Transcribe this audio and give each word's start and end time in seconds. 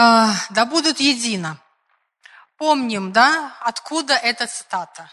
А, 0.00 0.30
да 0.50 0.64
будут 0.64 1.00
едино. 1.00 1.56
Помним, 2.56 3.10
да, 3.10 3.56
откуда 3.58 4.14
эта 4.14 4.46
цитата? 4.46 5.10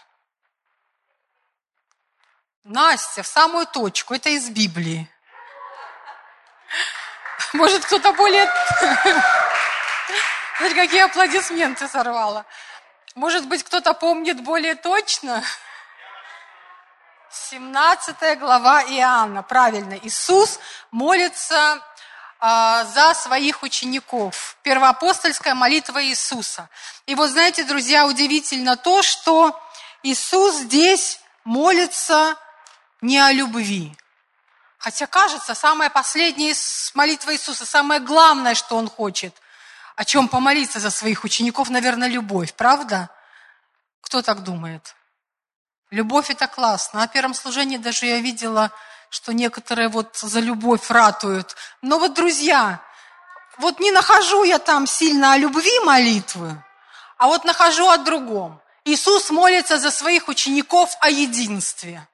Настя, 2.62 3.24
в 3.24 3.26
самую 3.26 3.66
точку, 3.66 4.14
это 4.14 4.28
из 4.28 4.48
Библии. 4.48 5.10
Может, 7.52 7.84
кто-то 7.84 8.12
более... 8.12 8.48
Смотри, 10.56 10.76
какие 10.76 11.00
аплодисменты 11.00 11.88
сорвала. 11.88 12.46
Может 13.16 13.48
быть, 13.48 13.64
кто-то 13.64 13.92
помнит 13.92 14.40
более 14.44 14.76
точно? 14.76 15.42
17 17.30 18.38
глава 18.38 18.84
Иоанна, 18.84 19.42
правильно. 19.42 19.94
Иисус 19.94 20.60
молится 20.92 21.82
за 22.84 23.14
своих 23.14 23.62
учеников. 23.62 24.56
Первоапостольская 24.62 25.54
молитва 25.54 26.04
Иисуса. 26.04 26.68
И 27.06 27.14
вот 27.14 27.30
знаете, 27.30 27.64
друзья, 27.64 28.06
удивительно 28.06 28.76
то, 28.76 29.02
что 29.02 29.60
Иисус 30.02 30.56
здесь 30.56 31.20
молится 31.44 32.36
не 33.00 33.18
о 33.18 33.32
любви. 33.32 33.96
Хотя 34.78 35.06
кажется, 35.06 35.54
самая 35.54 35.90
последняя 35.90 36.54
молитва 36.94 37.34
Иисуса, 37.34 37.66
самое 37.66 38.00
главное, 38.00 38.54
что 38.54 38.76
Он 38.76 38.88
хочет, 38.88 39.34
о 39.96 40.04
чем 40.04 40.28
помолиться 40.28 40.78
за 40.78 40.90
своих 40.90 41.24
учеников, 41.24 41.70
наверное, 41.70 42.08
любовь, 42.08 42.54
правда? 42.54 43.10
Кто 44.02 44.22
так 44.22 44.44
думает? 44.44 44.94
Любовь 45.90 46.30
это 46.30 46.46
классно. 46.46 47.00
На 47.00 47.08
первом 47.08 47.34
служении 47.34 47.76
даже 47.76 48.06
я 48.06 48.20
видела 48.20 48.70
что 49.10 49.32
некоторые 49.32 49.88
вот 49.88 50.16
за 50.16 50.40
любовь 50.40 50.90
ратуют. 50.90 51.56
Но 51.82 51.98
вот, 51.98 52.14
друзья, 52.14 52.80
вот 53.58 53.80
не 53.80 53.90
нахожу 53.90 54.44
я 54.44 54.58
там 54.58 54.86
сильно 54.86 55.32
о 55.32 55.38
любви 55.38 55.80
молитвы, 55.84 56.62
а 57.18 57.26
вот 57.26 57.44
нахожу 57.44 57.88
о 57.88 57.96
другом. 57.96 58.60
Иисус 58.84 59.30
молится 59.30 59.78
за 59.78 59.90
своих 59.90 60.28
учеников 60.28 60.94
о 61.00 61.10
единстве. 61.10 62.06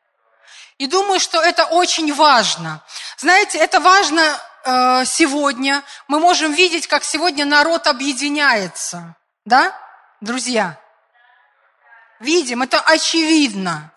И 0.79 0.87
думаю, 0.87 1.21
что 1.21 1.41
это 1.41 1.67
очень 1.67 2.13
важно. 2.15 2.83
Знаете, 3.19 3.59
это 3.59 3.79
важно 3.79 4.23
э, 4.65 5.05
сегодня. 5.05 5.83
Мы 6.09 6.19
можем 6.19 6.53
видеть, 6.53 6.87
как 6.87 7.05
сегодня 7.05 7.45
народ 7.45 7.87
объединяется. 7.87 9.15
Да, 9.45 9.77
друзья? 10.21 10.79
Видим, 12.21 12.63
это 12.63 12.81
очевидно. 12.81 13.92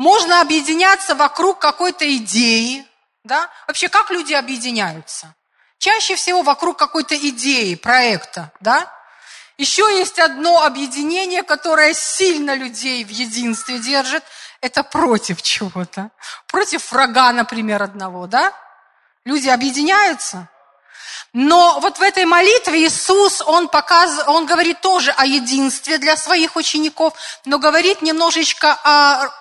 Можно 0.00 0.40
объединяться 0.40 1.14
вокруг 1.14 1.58
какой-то 1.58 2.10
идеи, 2.16 2.86
да? 3.22 3.50
Вообще, 3.66 3.90
как 3.90 4.10
люди 4.10 4.32
объединяются? 4.32 5.34
Чаще 5.76 6.14
всего 6.14 6.40
вокруг 6.40 6.78
какой-то 6.78 7.14
идеи, 7.14 7.74
проекта, 7.74 8.50
да? 8.60 8.90
Еще 9.58 9.82
есть 9.98 10.18
одно 10.18 10.62
объединение, 10.62 11.42
которое 11.42 11.92
сильно 11.92 12.54
людей 12.54 13.04
в 13.04 13.10
единстве 13.10 13.78
держит. 13.78 14.24
Это 14.62 14.82
против 14.82 15.42
чего-то. 15.42 16.08
Против 16.46 16.92
врага, 16.92 17.30
например, 17.32 17.82
одного, 17.82 18.26
да? 18.26 18.54
Люди 19.26 19.50
объединяются. 19.50 20.48
Но 21.34 21.78
вот 21.80 21.98
в 21.98 22.02
этой 22.02 22.24
молитве 22.24 22.86
Иисус, 22.86 23.42
Он, 23.42 23.68
показ, 23.68 24.24
он 24.26 24.46
говорит 24.46 24.80
тоже 24.80 25.10
о 25.10 25.26
единстве 25.26 25.98
для 25.98 26.16
своих 26.16 26.56
учеников, 26.56 27.12
но 27.44 27.58
говорит 27.58 28.00
немножечко 28.00 28.72
о 28.82 29.39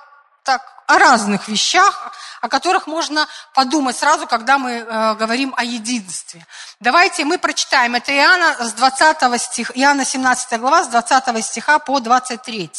так, 0.50 0.64
о 0.88 0.98
разных 0.98 1.48
вещах, 1.48 2.12
о 2.42 2.50
которых 2.50 2.88
можно 2.88 3.28
подумать 3.54 3.96
сразу, 3.96 4.26
когда 4.26 4.58
мы 4.58 4.72
э, 4.72 5.14
говорим 5.14 5.54
о 5.56 5.64
единстве. 5.64 6.44
Давайте 6.80 7.24
мы 7.24 7.38
прочитаем. 7.38 7.94
Это 7.94 8.12
Иоанна, 8.12 8.56
с 8.66 8.74
20 8.74 9.40
стих, 9.40 9.72
Иоанна 9.78 10.06
17 10.06 10.60
глава, 10.60 10.84
с 10.84 10.88
20 10.88 11.46
стиха 11.46 11.78
по 11.78 12.00
23. 12.00 12.72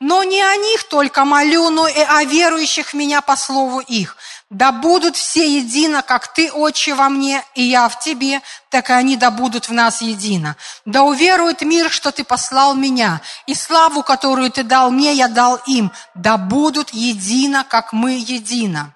«Но 0.00 0.24
не 0.24 0.40
о 0.40 0.56
них 0.56 0.84
только 0.84 1.26
молю, 1.26 1.68
но 1.68 1.86
и 1.86 2.00
о 2.00 2.24
верующих 2.24 2.94
Меня 2.94 3.20
по 3.20 3.36
слову 3.36 3.80
их, 3.80 4.16
да 4.50 4.72
будут 4.72 5.16
все 5.16 5.58
едино, 5.58 6.02
как 6.02 6.32
Ты, 6.34 6.50
Отче, 6.50 6.94
во 6.94 7.08
мне, 7.08 7.44
и 7.54 7.62
я 7.62 7.88
в 7.88 8.00
Тебе, 8.00 8.40
так 8.68 8.90
и 8.90 8.92
они 8.92 9.16
да 9.16 9.30
будут 9.30 9.68
в 9.68 9.72
нас 9.72 10.00
едино. 10.00 10.56
Да 10.84 11.02
уверует 11.02 11.62
мир, 11.62 11.88
что 11.88 12.10
Ты 12.10 12.24
послал 12.24 12.74
Меня, 12.74 13.20
и 13.46 13.54
славу, 13.54 14.02
которую 14.02 14.50
Ты 14.50 14.64
дал 14.64 14.90
мне, 14.90 15.12
я 15.12 15.28
дал 15.28 15.56
им. 15.66 15.92
Да 16.14 16.36
будут 16.36 16.90
едино, 16.90 17.64
как 17.68 17.92
мы 17.92 18.12
едино. 18.14 18.92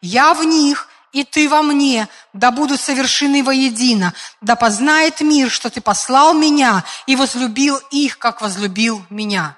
Я 0.00 0.34
в 0.34 0.42
них, 0.42 0.88
и 1.12 1.22
Ты 1.22 1.48
во 1.48 1.62
мне, 1.62 2.08
да 2.32 2.50
будут 2.50 2.80
совершены 2.80 3.44
воедино. 3.44 4.12
Да 4.40 4.56
познает 4.56 5.20
мир, 5.20 5.50
что 5.50 5.70
Ты 5.70 5.80
послал 5.80 6.34
Меня, 6.34 6.82
и 7.06 7.14
возлюбил 7.14 7.76
их, 7.90 8.18
как 8.18 8.40
возлюбил 8.40 9.04
Меня». 9.10 9.54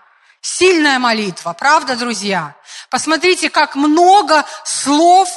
Сильная 0.50 0.98
молитва, 0.98 1.52
правда, 1.52 1.94
друзья? 1.94 2.56
Посмотрите, 2.88 3.50
как 3.50 3.76
много 3.76 4.46
слов 4.64 5.28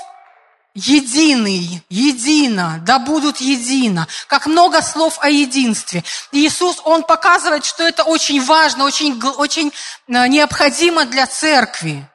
единый, 0.74 1.84
едино, 1.90 2.80
да 2.86 2.98
будут 2.98 3.42
едино. 3.42 4.08
Как 4.28 4.46
много 4.48 4.82
слов 4.82 5.20
о 5.20 5.30
единстве. 5.30 6.06
Иисус, 6.32 6.78
Он 6.86 7.04
показывает, 7.04 7.66
что 7.66 7.86
это 7.86 8.04
очень 8.04 8.42
важно, 8.42 8.86
очень, 8.86 9.22
очень 9.22 9.74
э, 10.08 10.28
необходимо 10.28 11.04
для 11.04 11.28
церкви. 11.28 12.10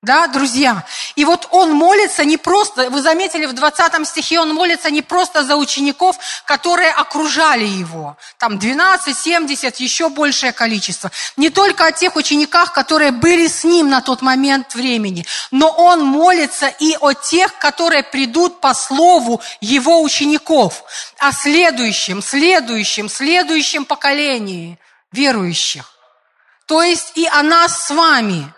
Да, 0.00 0.28
друзья? 0.28 0.84
И 1.16 1.24
вот 1.24 1.48
он 1.50 1.72
молится 1.72 2.24
не 2.24 2.36
просто, 2.36 2.88
вы 2.88 3.02
заметили, 3.02 3.46
в 3.46 3.52
20 3.52 4.06
стихе 4.06 4.38
он 4.38 4.54
молится 4.54 4.92
не 4.92 5.02
просто 5.02 5.42
за 5.42 5.56
учеников, 5.56 6.16
которые 6.44 6.92
окружали 6.92 7.64
его. 7.64 8.16
Там 8.38 8.60
12, 8.60 9.18
70, 9.18 9.76
еще 9.80 10.08
большее 10.08 10.52
количество. 10.52 11.10
Не 11.36 11.50
только 11.50 11.86
о 11.86 11.90
тех 11.90 12.14
учениках, 12.14 12.72
которые 12.72 13.10
были 13.10 13.48
с 13.48 13.64
ним 13.64 13.88
на 13.88 14.00
тот 14.00 14.22
момент 14.22 14.76
времени, 14.76 15.26
но 15.50 15.68
он 15.68 16.04
молится 16.04 16.68
и 16.68 16.96
о 17.00 17.12
тех, 17.12 17.58
которые 17.58 18.04
придут 18.04 18.60
по 18.60 18.74
слову 18.74 19.40
его 19.60 20.00
учеников, 20.02 20.84
о 21.18 21.32
следующем, 21.32 22.22
следующем, 22.22 23.08
следующем 23.08 23.84
поколении 23.84 24.78
верующих. 25.10 25.92
То 26.66 26.84
есть 26.84 27.12
и 27.16 27.26
о 27.26 27.42
нас 27.42 27.86
с 27.86 27.90
вами 27.90 28.52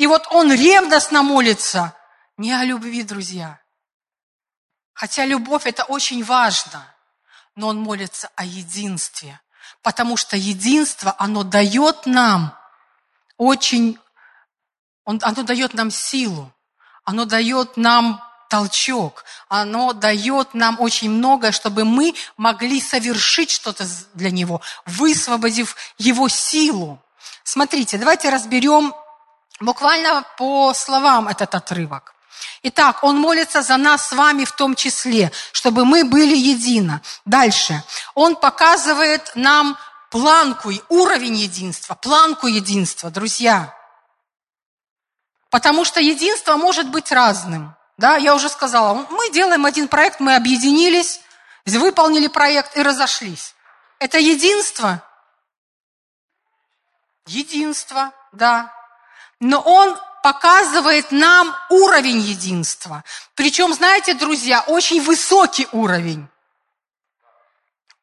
и 0.00 0.06
вот 0.06 0.26
он 0.30 0.50
ревностно 0.50 1.22
молится 1.22 1.94
не 2.38 2.52
о 2.52 2.64
любви, 2.64 3.02
друзья. 3.02 3.60
Хотя 4.94 5.26
любовь 5.26 5.66
это 5.66 5.84
очень 5.84 6.24
важно, 6.24 6.86
но 7.54 7.68
он 7.68 7.78
молится 7.78 8.30
о 8.34 8.46
единстве. 8.46 9.38
Потому 9.82 10.16
что 10.16 10.38
единство, 10.38 11.14
оно 11.18 11.42
дает 11.42 12.06
нам 12.06 12.56
очень, 13.36 13.98
оно 15.04 15.42
дает 15.42 15.74
нам 15.74 15.90
силу, 15.90 16.50
оно 17.04 17.26
дает 17.26 17.76
нам 17.76 18.24
толчок, 18.48 19.26
оно 19.48 19.92
дает 19.92 20.54
нам 20.54 20.80
очень 20.80 21.10
многое, 21.10 21.52
чтобы 21.52 21.84
мы 21.84 22.14
могли 22.38 22.80
совершить 22.80 23.50
что-то 23.50 23.86
для 24.14 24.30
него, 24.30 24.62
высвободив 24.86 25.76
его 25.98 26.30
силу. 26.30 26.98
Смотрите, 27.44 27.98
давайте 27.98 28.30
разберем 28.30 28.94
Буквально 29.60 30.24
по 30.38 30.72
словам 30.72 31.28
этот 31.28 31.54
отрывок. 31.54 32.14
Итак, 32.62 33.04
он 33.04 33.18
молится 33.18 33.60
за 33.60 33.76
нас 33.76 34.08
с 34.08 34.12
вами 34.12 34.44
в 34.44 34.52
том 34.52 34.74
числе, 34.74 35.30
чтобы 35.52 35.84
мы 35.84 36.04
были 36.04 36.34
едино. 36.34 37.02
Дальше. 37.26 37.82
Он 38.14 38.36
показывает 38.36 39.32
нам 39.34 39.76
планку, 40.10 40.70
уровень 40.88 41.36
единства, 41.36 41.94
планку 41.94 42.46
единства, 42.46 43.10
друзья. 43.10 43.74
Потому 45.50 45.84
что 45.84 46.00
единство 46.00 46.56
может 46.56 46.88
быть 46.88 47.12
разным. 47.12 47.74
Да, 47.98 48.16
я 48.16 48.34
уже 48.34 48.48
сказала, 48.48 49.06
мы 49.10 49.30
делаем 49.30 49.66
один 49.66 49.88
проект, 49.88 50.20
мы 50.20 50.36
объединились, 50.36 51.20
выполнили 51.66 52.28
проект 52.28 52.78
и 52.78 52.82
разошлись. 52.82 53.54
Это 53.98 54.18
единство? 54.18 55.02
Единство, 57.26 58.12
да 58.32 58.79
но 59.40 59.60
он 59.60 59.98
показывает 60.22 61.10
нам 61.10 61.54
уровень 61.70 62.20
единства. 62.20 63.02
Причем, 63.34 63.72
знаете, 63.72 64.14
друзья, 64.14 64.60
очень 64.66 65.02
высокий 65.02 65.66
уровень. 65.72 66.28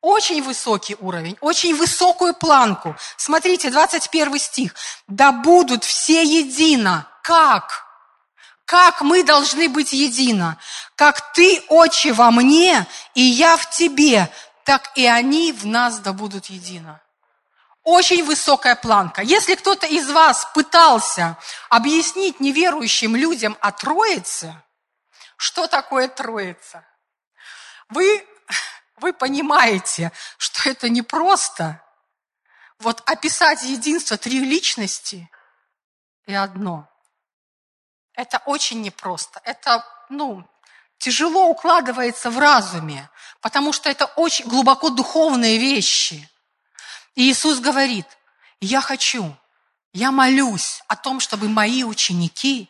Очень 0.02 0.44
высокий 0.44 0.96
уровень, 1.00 1.38
очень 1.42 1.76
высокую 1.76 2.34
планку. 2.34 2.96
Смотрите, 3.18 3.70
21 3.70 4.40
стих. 4.40 4.76
«Да 5.08 5.32
будут 5.32 5.84
все 5.84 6.24
едино». 6.24 7.08
Как? 7.24 7.86
Как 8.64 9.02
мы 9.02 9.24
должны 9.24 9.68
быть 9.68 9.92
едино? 9.92 10.58
Как 10.96 11.34
ты, 11.34 11.62
Отче, 11.68 12.14
во 12.14 12.32
мне, 12.32 12.86
и 13.16 13.22
я 13.22 13.58
в 13.58 13.70
тебе, 13.70 14.30
так 14.64 14.92
и 14.96 15.06
они 15.06 15.52
в 15.52 15.66
нас 15.66 16.00
да 16.00 16.14
будут 16.14 16.46
едино 16.46 17.02
очень 17.88 18.26
высокая 18.26 18.76
планка. 18.76 19.22
Если 19.22 19.56
кто-то 19.56 19.88
из 19.88 20.10
вас 20.10 20.46
пытался 20.54 21.38
объяснить 21.70 22.42
неверующим 22.42 23.16
людям 23.16 23.58
о 23.62 23.72
Троице, 23.72 24.62
что 25.38 25.68
такое 25.68 26.10
Троица, 26.10 26.86
вы, 27.88 28.28
вы 28.98 29.14
понимаете, 29.14 30.12
что 30.38 30.70
это 30.70 30.90
непросто. 30.90 31.82
Вот 32.80 33.02
описать 33.06 33.64
единство 33.64 34.18
три 34.18 34.40
личности 34.40 35.32
и 36.26 36.34
одно. 36.34 36.90
Это 38.12 38.42
очень 38.46 38.82
непросто. 38.82 39.40
Это, 39.46 39.86
ну, 40.10 40.46
тяжело 40.98 41.46
укладывается 41.48 42.32
в 42.32 42.38
разуме, 42.38 43.10
потому 43.40 43.72
что 43.72 43.90
это 43.90 44.08
очень 44.18 44.46
глубоко 44.46 44.90
духовные 44.90 45.58
вещи. 45.58 46.30
И 47.18 47.32
Иисус 47.32 47.60
говорит, 47.60 48.06
я 48.62 48.80
хочу, 48.80 49.36
я 49.92 50.12
молюсь 50.12 50.84
о 50.88 50.96
том, 50.96 51.20
чтобы 51.20 51.50
мои 51.50 51.84
ученики, 51.84 52.70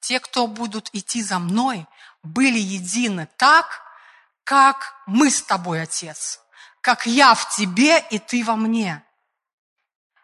те, 0.00 0.18
кто 0.18 0.46
будут 0.46 0.88
идти 0.94 1.22
за 1.22 1.38
мной, 1.38 1.86
были 2.22 2.58
едины 2.58 3.28
так, 3.36 3.82
как 4.44 4.94
мы 5.06 5.30
с 5.30 5.42
тобой, 5.42 5.82
Отец, 5.82 6.40
как 6.80 7.04
я 7.04 7.34
в 7.34 7.54
тебе 7.54 8.02
и 8.10 8.18
ты 8.18 8.42
во 8.42 8.56
мне. 8.56 9.04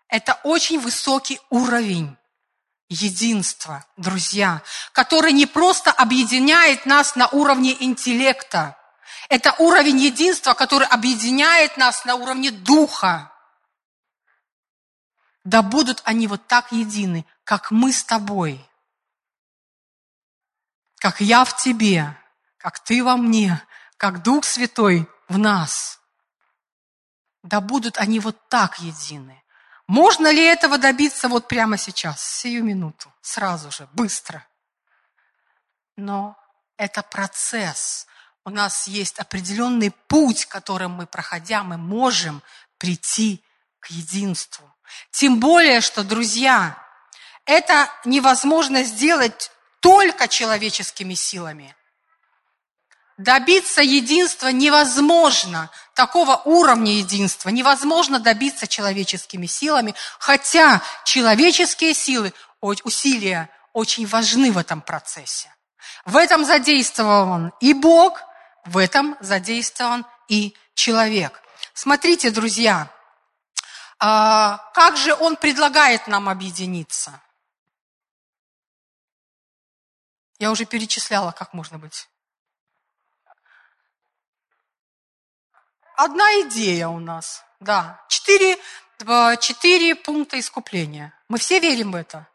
Это 0.09 0.41
очень 0.43 0.81
высокий 0.81 1.39
уровень 1.51 2.17
единства, 2.89 3.85
друзья, 3.99 4.63
который 4.93 5.33
не 5.33 5.45
просто 5.45 5.91
объединяет 5.93 6.87
нас 6.87 7.17
на 7.17 7.29
уровне 7.29 7.77
интеллекта, 7.81 8.79
это 9.29 9.55
уровень 9.59 9.99
единства, 9.99 10.55
который 10.55 10.87
объединяет 10.87 11.77
нас 11.77 12.05
на 12.05 12.15
уровне 12.15 12.51
духа. 12.51 13.33
Да 15.45 15.63
будут 15.63 16.01
они 16.05 16.27
вот 16.27 16.47
так 16.47 16.73
едины, 16.73 17.27
как 17.45 17.71
мы 17.71 17.93
с 17.93 18.03
тобой, 18.05 18.65
как 20.99 21.21
я 21.21 21.45
в 21.45 21.55
тебе, 21.57 22.17
как 22.57 22.79
ты 22.79 23.05
во 23.05 23.19
мне, 23.19 23.63
как 23.99 24.23
Дух 24.23 24.45
Святой 24.45 25.07
в 25.29 25.37
нас. 25.37 26.01
Да 27.43 27.61
будут 27.61 27.99
они 27.99 28.21
вот 28.21 28.49
так 28.49 28.79
едины. 28.79 29.43
Можно 29.87 30.33
ли 30.33 30.43
этого 30.43 30.79
добиться 30.79 31.29
вот 31.29 31.47
прямо 31.47 31.77
сейчас, 31.77 32.25
сию 32.25 32.65
минуту, 32.65 33.13
сразу 33.21 33.71
же, 33.71 33.87
быстро? 33.93 34.47
Но 35.97 36.39
это 36.79 37.03
процесс. 37.03 38.07
У 38.45 38.51
нас 38.51 38.87
есть 38.87 39.19
определенный 39.19 39.91
путь, 39.91 40.45
которым 40.45 40.93
мы, 40.93 41.07
проходя, 41.07 41.63
мы 41.63 41.79
можем 41.79 42.43
прийти 42.77 43.43
к 43.81 43.87
единству. 43.87 44.71
Тем 45.11 45.41
более, 45.41 45.81
что, 45.81 46.05
друзья, 46.05 46.77
это 47.47 47.89
невозможно 48.05 48.85
сделать 48.85 49.51
только 49.81 50.29
человеческими 50.29 51.15
силами. 51.15 51.75
Добиться 53.17 53.81
единства 53.81 54.49
невозможно, 54.49 55.71
такого 55.95 56.37
уровня 56.45 56.95
единства 56.95 57.49
невозможно 57.49 58.19
добиться 58.19 58.67
человеческими 58.67 59.47
силами, 59.47 59.95
хотя 60.19 60.83
человеческие 61.05 61.95
силы, 61.95 62.35
усилия 62.61 63.49
очень 63.73 64.07
важны 64.07 64.53
в 64.53 64.59
этом 64.59 64.83
процессе. 64.83 65.55
В 66.05 66.17
этом 66.17 66.45
задействован 66.45 67.53
и 67.61 67.73
Бог, 67.73 68.21
в 68.65 68.79
этом 68.79 69.17
задействован 69.21 70.07
и 70.29 70.55
человек. 70.75 71.43
Смотрите, 71.73 72.31
друзья, 72.31 72.91
а, 73.99 74.59
как 74.75 74.97
же 74.97 75.15
Он 75.15 75.37
предлагает 75.37 76.07
нам 76.07 76.29
объединиться? 76.29 77.21
Я 80.39 80.51
уже 80.51 80.65
перечисляла, 80.65 81.33
как 81.33 81.53
можно 81.53 81.79
быть 81.79 82.09
одна 85.97 86.25
идея 86.43 86.89
у 86.89 86.99
нас, 86.99 87.45
да. 87.61 88.05
Четыре, 88.09 88.59
четыре 89.41 89.95
пункта 89.95 90.39
искупления. 90.39 91.13
Мы 91.29 91.39
все 91.39 91.59
верим 91.59 91.93
в 91.93 91.97
это. 91.97 92.29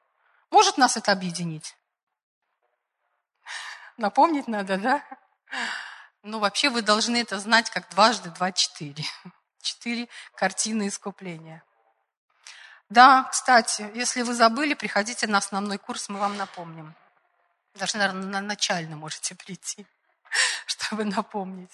Может 0.49 0.77
нас 0.77 0.97
это 0.97 1.11
объединить? 1.11 1.75
Напомнить 3.97 4.47
надо, 4.47 4.77
да? 4.77 5.03
Ну, 6.29 6.37
вообще 6.37 6.69
вы 6.69 6.83
должны 6.83 7.17
это 7.17 7.39
знать, 7.39 7.71
как 7.71 7.89
дважды 7.89 8.29
два 8.29 8.51
четыре. 8.51 9.03
Четыре 9.61 10.07
картины 10.35 10.87
искупления. 10.87 11.63
Да, 12.87 13.23
кстати, 13.23 13.89
если 13.95 14.21
вы 14.21 14.35
забыли, 14.35 14.75
приходите 14.75 15.25
на 15.25 15.39
основной 15.39 15.79
курс, 15.79 16.07
мы 16.07 16.19
вам 16.19 16.37
напомним. 16.37 16.93
Даже, 17.73 17.97
наверное, 17.97 18.27
на 18.27 18.41
начальный 18.41 18.95
можете 18.95 19.33
прийти, 19.33 19.87
чтобы 20.67 21.03
напомнить. 21.03 21.71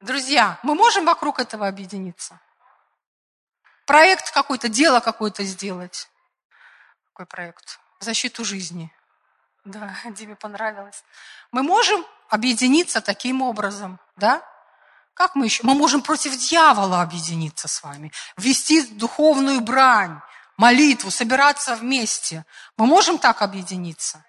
Друзья, 0.00 0.60
мы 0.62 0.76
можем 0.76 1.04
вокруг 1.04 1.40
этого 1.40 1.66
объединиться? 1.66 2.38
Проект 3.86 4.30
какой-то, 4.30 4.68
дело 4.68 5.00
какое-то 5.00 5.42
сделать. 5.42 6.08
Какой 7.08 7.26
проект? 7.26 7.80
Защиту 7.98 8.44
жизни. 8.44 8.92
Да, 9.68 9.94
Диме 10.10 10.36
понравилось. 10.36 11.04
Мы 11.52 11.62
можем 11.62 12.04
объединиться 12.28 13.00
таким 13.00 13.42
образом, 13.42 13.98
да? 14.16 14.42
Как 15.14 15.34
мы 15.34 15.46
еще? 15.46 15.62
Мы 15.64 15.74
можем 15.74 16.02
против 16.02 16.36
дьявола 16.36 17.02
объединиться 17.02 17.68
с 17.68 17.82
вами, 17.82 18.12
вести 18.36 18.82
духовную 18.82 19.60
брань, 19.60 20.20
молитву, 20.56 21.10
собираться 21.10 21.76
вместе. 21.76 22.44
Мы 22.76 22.86
можем 22.86 23.18
так 23.18 23.42
объединиться, 23.42 24.24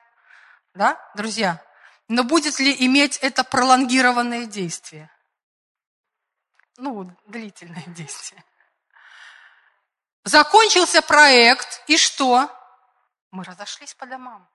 да, 0.73 0.99
друзья? 1.15 1.63
Но 2.07 2.23
будет 2.23 2.59
ли 2.59 2.75
иметь 2.85 3.17
это 3.17 3.43
пролонгированное 3.43 4.45
действие? 4.45 5.09
ну, 6.79 7.11
длительное 7.25 7.83
действие. 7.87 8.43
Закончился 10.23 11.01
проект, 11.01 11.83
и 11.87 11.97
что? 11.97 12.49
Мы 13.31 13.43
разошлись 13.43 13.93
по 13.93 14.05
домам. 14.05 14.47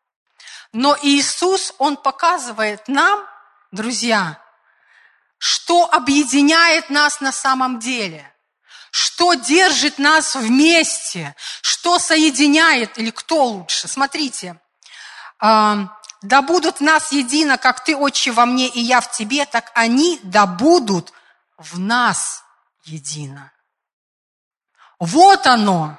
Но 0.73 0.97
Иисус, 1.03 1.73
Он 1.79 1.97
показывает 1.97 2.89
нам, 2.89 3.25
друзья, 3.71 4.41
что 5.39 5.89
объединяет 5.91 6.91
нас 6.91 7.21
на 7.21 7.33
самом 7.33 7.79
деле, 7.79 8.35
что 8.91 9.35
держит 9.35 9.99
нас 9.99 10.35
вместе, 10.37 11.35
что 11.61 11.99
соединяет, 11.99 12.99
или 12.99 13.11
кто 13.11 13.45
лучше. 13.45 13.89
Смотрите, 13.89 14.61
да 15.41 16.43
будут 16.43 16.81
нас 16.81 17.13
едино, 17.13 17.59
как 17.59 17.85
ты, 17.85 17.97
Отче, 17.97 18.33
во 18.33 18.47
мне, 18.47 18.69
и 18.69 18.81
я 18.81 19.01
в 19.01 19.11
тебе, 19.11 19.45
так 19.45 19.71
они 19.75 20.19
да 20.23 20.47
будут 20.47 21.13
в 21.59 21.79
нас 21.79 22.45
едино. 22.85 23.53
Вот 24.99 25.47
оно, 25.47 25.99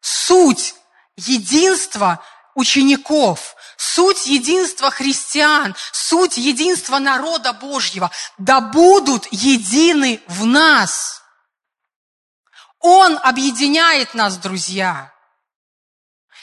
суть 0.00 0.74
единства 1.16 2.24
учеников, 2.58 3.54
суть 3.76 4.26
единства 4.26 4.90
христиан, 4.90 5.76
суть 5.92 6.36
единства 6.36 6.98
народа 6.98 7.52
Божьего. 7.52 8.10
Да 8.36 8.60
будут 8.60 9.28
едины 9.30 10.20
в 10.26 10.44
нас. 10.44 11.22
Он 12.80 13.18
объединяет 13.22 14.14
нас, 14.14 14.36
друзья. 14.38 15.12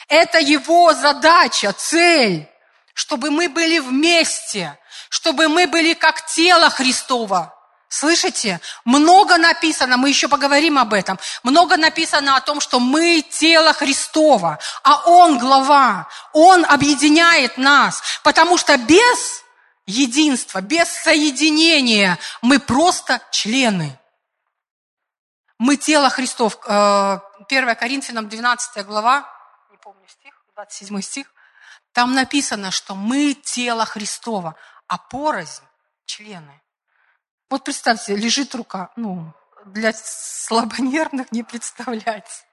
Это 0.08 0.40
его 0.40 0.94
задача, 0.94 1.74
цель, 1.74 2.50
чтобы 2.94 3.30
мы 3.30 3.50
были 3.50 3.80
вместе, 3.80 4.80
чтобы 5.10 5.50
мы 5.50 5.68
были 5.68 5.94
как 5.94 6.26
тело 6.28 6.70
Христова, 6.70 7.55
Слышите? 7.96 8.60
Много 8.84 9.38
написано, 9.38 9.96
мы 9.96 10.10
еще 10.10 10.28
поговорим 10.28 10.78
об 10.78 10.94
этом, 10.94 11.18
много 11.44 11.78
написано 11.78 12.36
о 12.36 12.42
том, 12.42 12.60
что 12.60 12.82
мы 12.82 13.22
тело 13.22 13.72
Христова, 13.72 14.60
а 14.84 15.10
Он 15.10 15.40
глава, 15.40 16.10
Он 16.34 16.66
объединяет 16.66 17.58
нас, 17.58 18.04
потому 18.22 18.58
что 18.58 18.76
без 18.78 19.46
единства, 19.86 20.60
без 20.60 20.90
соединения 20.90 22.20
мы 22.42 22.60
просто 22.60 23.22
члены. 23.32 23.98
Мы 25.58 25.78
тело 25.78 26.10
Христов. 26.10 26.58
1 26.66 27.70
э, 27.70 27.76
Коринфянам 27.76 28.28
12 28.28 28.86
глава, 28.86 29.26
не 29.72 29.78
помню 29.78 30.06
стих, 30.10 30.34
27 30.54 31.00
стих, 31.00 31.28
там 31.94 32.14
написано, 32.14 32.72
что 32.72 32.94
мы 32.94 33.36
тело 33.36 33.86
Христова, 33.86 34.58
а 34.86 34.98
порознь 34.98 35.64
члены. 36.06 36.62
Вот 37.50 37.64
представьте, 37.64 38.16
лежит 38.16 38.56
рука, 38.56 38.90
ну, 38.96 39.32
для 39.66 39.94
слабонервных 39.94 41.32
не 41.32 41.44
представлять. 41.44 42.46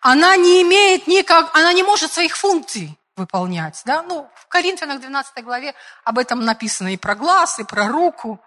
Она 0.00 0.36
не 0.36 0.62
имеет 0.62 1.06
никак, 1.06 1.54
она 1.54 1.72
не 1.72 1.82
может 1.82 2.12
своих 2.12 2.36
функций 2.36 2.98
выполнять. 3.16 3.82
Да? 3.84 4.02
Ну, 4.02 4.28
в 4.34 4.48
Коринфянах 4.48 5.00
12 5.00 5.44
главе 5.44 5.74
об 6.04 6.18
этом 6.18 6.44
написано 6.44 6.92
и 6.92 6.96
про 6.96 7.14
глаз, 7.14 7.60
и 7.60 7.64
про 7.64 7.88
руку. 7.88 8.40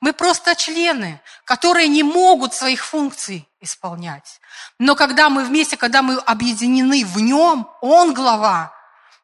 Мы 0.00 0.12
просто 0.12 0.56
члены, 0.56 1.20
которые 1.44 1.88
не 1.88 2.02
могут 2.02 2.54
своих 2.54 2.84
функций 2.84 3.48
исполнять. 3.60 4.40
Но 4.78 4.96
когда 4.96 5.28
мы 5.28 5.44
вместе, 5.44 5.76
когда 5.76 6.02
мы 6.02 6.18
объединены 6.18 7.04
в 7.04 7.20
нем, 7.20 7.70
он 7.80 8.12
глава, 8.12 8.74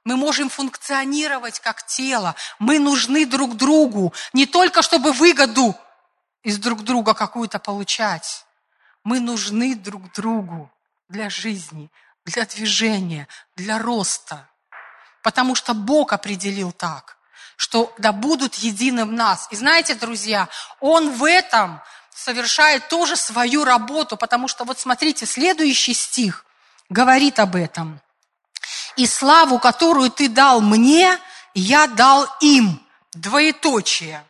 мы 0.04 0.16
можем 0.16 0.48
функционировать 0.48 1.60
как 1.60 1.84
тело. 1.84 2.34
Мы 2.58 2.78
нужны 2.78 3.26
друг 3.26 3.56
другу. 3.56 4.12
Не 4.32 4.46
только 4.46 4.82
чтобы 4.82 5.12
выгоду 5.12 5.74
из 6.42 6.58
друг 6.58 6.82
друга 6.82 7.14
какую-то 7.14 7.58
получать. 7.58 8.44
Мы 9.04 9.20
нужны 9.20 9.74
друг 9.74 10.12
другу 10.12 10.70
для 11.08 11.30
жизни, 11.30 11.90
для 12.24 12.44
движения, 12.46 13.28
для 13.56 13.78
роста. 13.78 14.48
Потому 15.22 15.54
что 15.54 15.74
Бог 15.74 16.12
определил 16.12 16.72
так, 16.72 17.18
что 17.56 17.92
да 17.98 18.12
будут 18.12 18.54
едины 18.54 19.04
в 19.04 19.12
нас. 19.12 19.48
И 19.50 19.56
знаете, 19.56 19.94
друзья, 19.94 20.48
Он 20.80 21.10
в 21.10 21.24
этом 21.24 21.80
совершает 22.14 22.88
тоже 22.88 23.16
свою 23.16 23.64
работу, 23.64 24.16
потому 24.16 24.48
что 24.48 24.64
вот 24.64 24.78
смотрите, 24.78 25.26
следующий 25.26 25.94
стих 25.94 26.44
говорит 26.88 27.38
об 27.38 27.56
этом. 27.56 28.00
«И 28.98 29.06
славу, 29.06 29.58
которую 29.58 30.10
ты 30.10 30.28
дал 30.28 30.60
мне, 30.60 31.18
я 31.54 31.86
дал 31.86 32.26
им». 32.40 32.84
Двоеточие. 33.14 34.22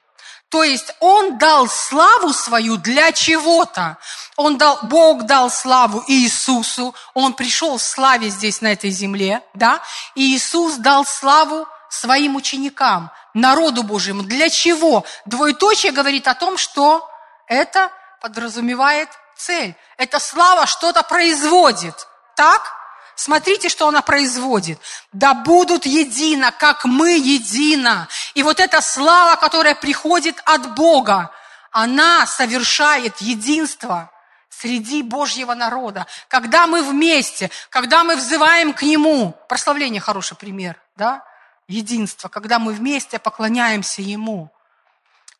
То 0.48 0.62
есть 0.62 0.94
Он 1.00 1.36
дал 1.36 1.68
славу 1.68 2.32
свою 2.32 2.76
для 2.76 3.12
чего-то. 3.12 3.98
Он 4.36 4.56
дал, 4.56 4.78
Бог 4.82 5.24
дал 5.24 5.50
славу 5.50 6.02
Иисусу. 6.06 6.94
Он 7.12 7.34
пришел 7.34 7.76
в 7.76 7.82
славе 7.82 8.30
здесь, 8.30 8.60
на 8.60 8.68
этой 8.68 8.90
земле. 8.90 9.42
Да? 9.52 9.82
И 10.14 10.34
Иисус 10.34 10.76
дал 10.76 11.04
славу 11.04 11.66
своим 11.90 12.36
ученикам, 12.36 13.10
народу 13.34 13.82
Божьему. 13.82 14.22
Для 14.22 14.48
чего? 14.48 15.04
Двоеточие 15.24 15.92
говорит 15.92 16.28
о 16.28 16.34
том, 16.34 16.56
что 16.56 17.08
это 17.46 17.90
подразумевает 18.20 19.08
цель. 19.36 19.74
Эта 19.96 20.18
слава 20.18 20.66
что-то 20.66 21.02
производит. 21.02 22.06
Так? 22.36 22.77
Смотрите, 23.18 23.68
что 23.68 23.88
она 23.88 24.00
производит. 24.00 24.78
Да 25.12 25.34
будут 25.34 25.86
едино, 25.86 26.52
как 26.52 26.84
мы 26.84 27.18
едино. 27.18 28.06
И 28.34 28.44
вот 28.44 28.60
эта 28.60 28.80
слава, 28.80 29.34
которая 29.34 29.74
приходит 29.74 30.40
от 30.44 30.76
Бога, 30.76 31.32
она 31.72 32.26
совершает 32.26 33.20
единство 33.20 34.12
среди 34.50 35.02
Божьего 35.02 35.54
народа. 35.54 36.06
Когда 36.28 36.68
мы 36.68 36.80
вместе, 36.84 37.50
когда 37.70 38.04
мы 38.04 38.14
взываем 38.14 38.72
к 38.72 38.82
Нему. 38.82 39.34
Прославление 39.48 40.00
хороший 40.00 40.36
пример, 40.36 40.80
да? 40.94 41.24
Единство, 41.66 42.28
когда 42.28 42.60
мы 42.60 42.72
вместе 42.72 43.18
поклоняемся 43.18 44.00
Ему. 44.00 44.48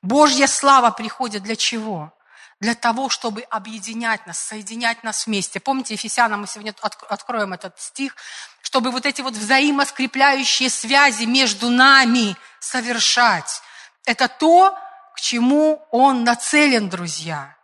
Божья 0.02 0.49
слава 0.49 0.90
приходит 0.90 1.44
для 1.44 1.54
чего? 1.54 2.12
Для 2.60 2.74
того, 2.74 3.08
чтобы 3.08 3.42
объединять 3.42 4.26
нас, 4.26 4.38
соединять 4.38 5.04
нас 5.04 5.26
вместе. 5.26 5.60
Помните, 5.60 5.94
Ефесянам 5.94 6.40
мы 6.40 6.46
сегодня 6.46 6.74
откроем 7.08 7.52
этот 7.52 7.78
стих, 7.80 8.16
чтобы 8.62 8.90
вот 8.90 9.06
эти 9.06 9.20
вот 9.20 9.34
взаимоскрепляющие 9.34 10.68
связи 10.68 11.24
между 11.24 11.70
нами 11.70 12.36
совершать. 12.58 13.62
Это 14.04 14.28
то, 14.28 14.76
к 15.14 15.20
чему 15.20 15.86
он 15.90 16.24
нацелен, 16.24 16.88
друзья 16.88 17.58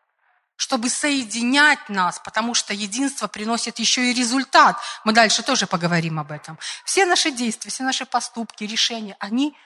чтобы 0.57 0.89
соединять 0.89 1.89
нас, 1.89 2.21
потому 2.21 2.55
что 2.55 2.73
единство 2.73 3.27
приносит 3.27 3.79
еще 3.79 4.11
и 4.11 4.15
результат. 4.15 4.77
Мы 5.05 5.13
дальше 5.13 5.43
тоже 5.43 5.67
поговорим 5.67 6.19
об 6.19 6.31
этом. 6.31 6.59
Все 6.85 7.07
наши 7.07 7.31
действия, 7.33 7.71
все 7.71 7.83
наши 7.83 8.07
поступки, 8.07 8.65
решения, 8.65 9.17
они 9.19 9.57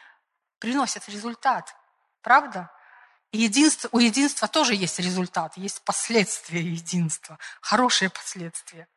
приносят 0.58 1.08
результат. 1.08 1.74
Правда? 2.22 2.70
Единство, 3.32 3.88
у 3.92 3.98
единства 3.98 4.48
тоже 4.48 4.74
есть 4.74 4.98
результат, 4.98 5.56
есть 5.56 5.82
последствия 5.82 6.60
единства, 6.60 7.38
хорошие 7.60 8.10
последствия. 8.10 8.88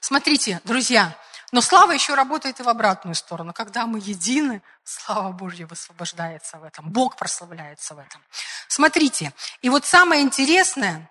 Смотрите, 0.00 0.60
друзья, 0.64 1.16
но 1.52 1.60
слава 1.60 1.92
еще 1.92 2.14
работает 2.14 2.60
и 2.60 2.62
в 2.62 2.68
обратную 2.68 3.14
сторону. 3.14 3.52
Когда 3.52 3.86
мы 3.86 3.98
едины, 3.98 4.62
слава 4.84 5.32
Божья 5.32 5.66
высвобождается 5.66 6.58
в 6.58 6.64
этом. 6.64 6.90
Бог 6.90 7.16
прославляется 7.16 7.94
в 7.94 7.98
этом. 7.98 8.22
Смотрите, 8.68 9.32
и 9.62 9.68
вот 9.68 9.84
самое 9.84 10.22
интересное, 10.22 11.10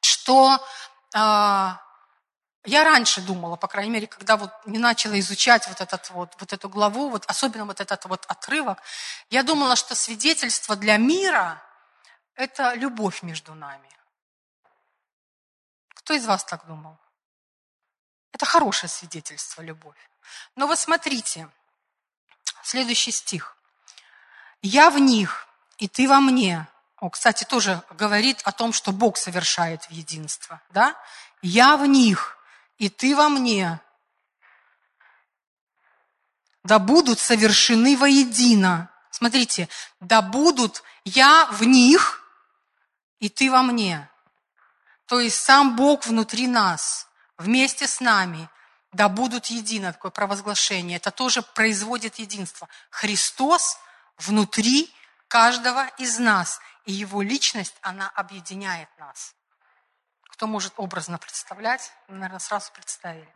что 0.00 0.58
э, 1.14 1.70
я 2.66 2.84
раньше 2.84 3.20
думала, 3.20 3.56
по 3.56 3.68
крайней 3.68 3.90
мере, 3.90 4.06
когда 4.06 4.36
вот 4.36 4.50
не 4.66 4.78
начала 4.78 5.18
изучать 5.20 5.66
вот, 5.68 5.80
этот 5.80 6.10
вот, 6.10 6.34
вот 6.38 6.52
эту 6.52 6.68
главу, 6.68 7.08
вот, 7.08 7.24
особенно 7.26 7.64
вот 7.64 7.80
этот 7.80 8.04
вот 8.06 8.24
отрывок, 8.26 8.82
я 9.30 9.42
думала, 9.42 9.76
что 9.76 9.94
свидетельство 9.94 10.76
для 10.76 10.96
мира– 10.96 11.62
это 12.34 12.74
любовь 12.74 13.22
между 13.22 13.54
нами. 13.54 13.88
Кто 15.94 16.14
из 16.14 16.26
вас 16.26 16.44
так 16.44 16.66
думал? 16.66 16.98
Это 18.32 18.44
хорошее 18.44 18.90
свидетельство, 18.90 19.62
любовь. 19.62 19.96
Но 20.56 20.66
вот 20.66 20.78
смотрите, 20.78 21.48
следующий 22.62 23.12
стих. 23.12 23.56
«Я 24.60 24.90
в 24.90 24.98
них, 24.98 25.46
и 25.78 25.88
ты 25.88 26.08
во 26.08 26.20
мне». 26.20 26.66
О, 26.98 27.10
кстати, 27.10 27.44
тоже 27.44 27.82
говорит 27.90 28.40
о 28.44 28.52
том, 28.52 28.72
что 28.72 28.90
Бог 28.90 29.18
совершает 29.18 29.84
в 29.84 29.90
единство. 29.90 30.60
Да? 30.70 30.96
«Я 31.42 31.76
в 31.76 31.86
них, 31.86 32.35
и 32.78 32.88
ты 32.88 33.16
во 33.16 33.28
мне, 33.28 33.80
да 36.66 36.78
будут 36.78 37.20
совершены 37.20 37.96
воедино. 37.96 38.90
Смотрите, 39.10 39.68
да 40.00 40.20
будут 40.20 40.82
я 41.04 41.46
в 41.52 41.62
них, 41.62 42.22
и 43.20 43.28
ты 43.28 43.50
во 43.50 43.62
мне. 43.62 44.10
То 45.06 45.20
есть 45.20 45.40
сам 45.40 45.76
Бог 45.76 46.04
внутри 46.06 46.48
нас, 46.48 47.08
вместе 47.38 47.86
с 47.86 48.00
нами, 48.00 48.50
да 48.92 49.08
будут 49.08 49.46
едино, 49.46 49.92
такое 49.92 50.10
провозглашение. 50.10 50.96
Это 50.96 51.12
тоже 51.12 51.42
производит 51.42 52.18
единство. 52.18 52.68
Христос 52.90 53.78
внутри 54.16 54.92
каждого 55.28 55.86
из 55.98 56.18
нас, 56.18 56.60
и 56.84 56.92
Его 56.92 57.22
личность, 57.22 57.76
она 57.82 58.08
объединяет 58.08 58.88
нас. 58.98 59.35
Кто 60.36 60.46
может 60.46 60.74
образно 60.76 61.16
представлять, 61.16 61.92
наверное, 62.08 62.40
сразу 62.40 62.70
представили. 62.72 63.26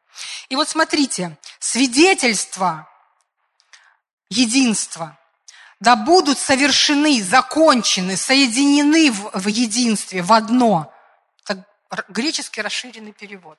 И 0.51 0.57
вот 0.57 0.69
смотрите, 0.69 1.39
свидетельство 1.59 2.87
единства, 4.29 5.19
да 5.81 5.97
будут 5.97 6.39
совершены, 6.39 7.23
закончены, 7.23 8.19
соединены 8.19 9.11
в, 9.11 9.31
в 9.33 9.47
единстве, 9.47 10.21
в 10.21 10.31
одно. 10.31 10.93
Это 11.43 11.65
греческий 12.09 12.61
расширенный 12.61 13.13
перевод. 13.13 13.59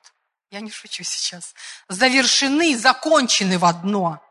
Я 0.52 0.60
не 0.60 0.70
шучу 0.70 1.02
сейчас. 1.02 1.52
Завершены, 1.88 2.78
закончены 2.78 3.58
в 3.58 3.64
одно. 3.64 4.22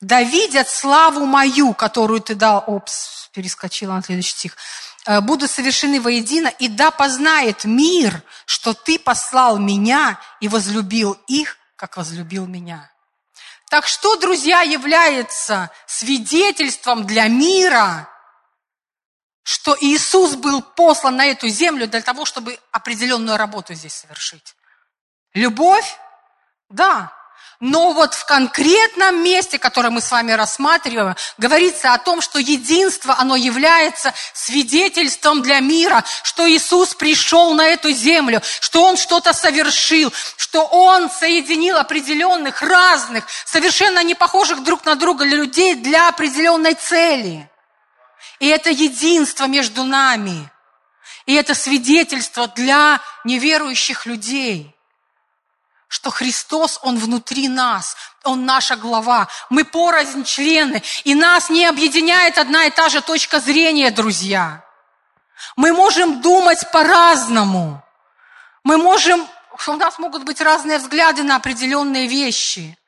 Да 0.00 0.20
видят 0.24 0.68
славу 0.68 1.26
мою, 1.26 1.74
которую 1.74 2.20
ты 2.22 2.34
дал. 2.34 2.64
Опс, 2.66 3.28
перескочила 3.32 3.94
на 3.94 4.02
следующий 4.02 4.32
стих. 4.32 4.56
Э, 5.08 5.22
будут 5.22 5.50
совершены 5.50 6.02
воедино, 6.02 6.48
и 6.48 6.68
да 6.68 6.90
познает 6.90 7.64
мир, 7.64 8.22
что 8.44 8.74
ты 8.74 8.98
послал 8.98 9.56
меня 9.56 10.20
и 10.38 10.48
возлюбил 10.48 11.16
их, 11.28 11.56
как 11.76 11.96
возлюбил 11.96 12.46
меня. 12.46 12.92
Так 13.70 13.86
что, 13.86 14.16
друзья, 14.16 14.60
является 14.60 15.70
свидетельством 15.86 17.06
для 17.06 17.26
мира, 17.26 18.06
что 19.42 19.74
Иисус 19.80 20.34
был 20.34 20.60
послан 20.60 21.16
на 21.16 21.24
эту 21.24 21.48
землю 21.48 21.88
для 21.88 22.02
того, 22.02 22.26
чтобы 22.26 22.60
определенную 22.70 23.38
работу 23.38 23.72
здесь 23.72 23.94
совершить? 23.94 24.54
Любовь? 25.32 25.96
Да. 26.68 27.14
Но 27.60 27.92
вот 27.92 28.14
в 28.14 28.24
конкретном 28.24 29.20
месте, 29.24 29.58
которое 29.58 29.90
мы 29.90 30.00
с 30.00 30.12
вами 30.12 30.30
рассматриваем, 30.30 31.16
говорится 31.38 31.92
о 31.92 31.98
том, 31.98 32.20
что 32.20 32.38
единство, 32.38 33.16
оно 33.18 33.34
является 33.34 34.14
свидетельством 34.32 35.42
для 35.42 35.58
мира, 35.58 36.04
что 36.22 36.48
Иисус 36.48 36.94
пришел 36.94 37.54
на 37.54 37.66
эту 37.66 37.90
землю, 37.90 38.40
что 38.60 38.84
Он 38.84 38.96
что-то 38.96 39.32
совершил, 39.32 40.12
что 40.36 40.62
Он 40.66 41.10
соединил 41.10 41.78
определенных, 41.78 42.62
разных, 42.62 43.24
совершенно 43.44 44.04
не 44.04 44.14
похожих 44.14 44.62
друг 44.62 44.84
на 44.84 44.94
друга 44.94 45.24
людей 45.24 45.74
для 45.74 46.08
определенной 46.08 46.74
цели. 46.74 47.50
И 48.38 48.46
это 48.46 48.70
единство 48.70 49.46
между 49.46 49.82
нами. 49.82 50.48
И 51.26 51.34
это 51.34 51.56
свидетельство 51.56 52.46
для 52.46 53.00
неверующих 53.24 54.06
людей– 54.06 54.72
что 55.88 56.10
Христос, 56.10 56.78
Он 56.82 56.98
внутри 56.98 57.48
нас, 57.48 57.96
Он 58.22 58.44
наша 58.44 58.76
глава. 58.76 59.28
Мы 59.50 59.64
порознь 59.64 60.24
члены, 60.24 60.82
и 61.04 61.14
нас 61.14 61.50
не 61.50 61.66
объединяет 61.66 62.38
одна 62.38 62.66
и 62.66 62.70
та 62.70 62.90
же 62.90 63.00
точка 63.00 63.40
зрения, 63.40 63.90
друзья. 63.90 64.64
Мы 65.56 65.72
можем 65.72 66.20
думать 66.20 66.70
по-разному. 66.70 67.82
Мы 68.64 68.76
можем, 68.76 69.26
у 69.66 69.72
нас 69.72 69.98
могут 69.98 70.24
быть 70.24 70.40
разные 70.40 70.78
взгляды 70.78 71.22
на 71.22 71.36
определенные 71.36 72.06
вещи. 72.06 72.78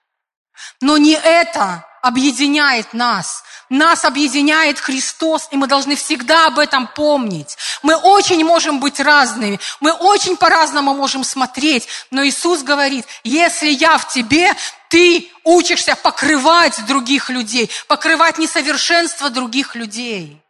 Но 0.80 0.98
не 0.98 1.14
это 1.14 1.86
объединяет 2.02 2.92
нас. 2.92 3.44
Нас 3.70 4.04
объединяет 4.04 4.80
Христос, 4.80 5.46
и 5.52 5.56
мы 5.56 5.68
должны 5.68 5.94
всегда 5.94 6.48
об 6.48 6.58
этом 6.58 6.88
помнить. 6.88 7.56
Мы 7.82 7.94
очень 7.94 8.44
можем 8.44 8.80
быть 8.80 8.98
разными, 8.98 9.60
мы 9.78 9.92
очень 9.92 10.36
по-разному 10.36 10.92
можем 10.92 11.22
смотреть, 11.22 11.86
но 12.10 12.26
Иисус 12.26 12.64
говорит, 12.64 13.06
если 13.22 13.68
я 13.68 13.96
в 13.96 14.08
тебе, 14.08 14.52
ты 14.88 15.30
учишься 15.44 15.94
покрывать 15.94 16.84
других 16.86 17.30
людей, 17.30 17.70
покрывать 17.86 18.38
несовершенство 18.38 19.30
других 19.30 19.76
людей. 19.76 20.42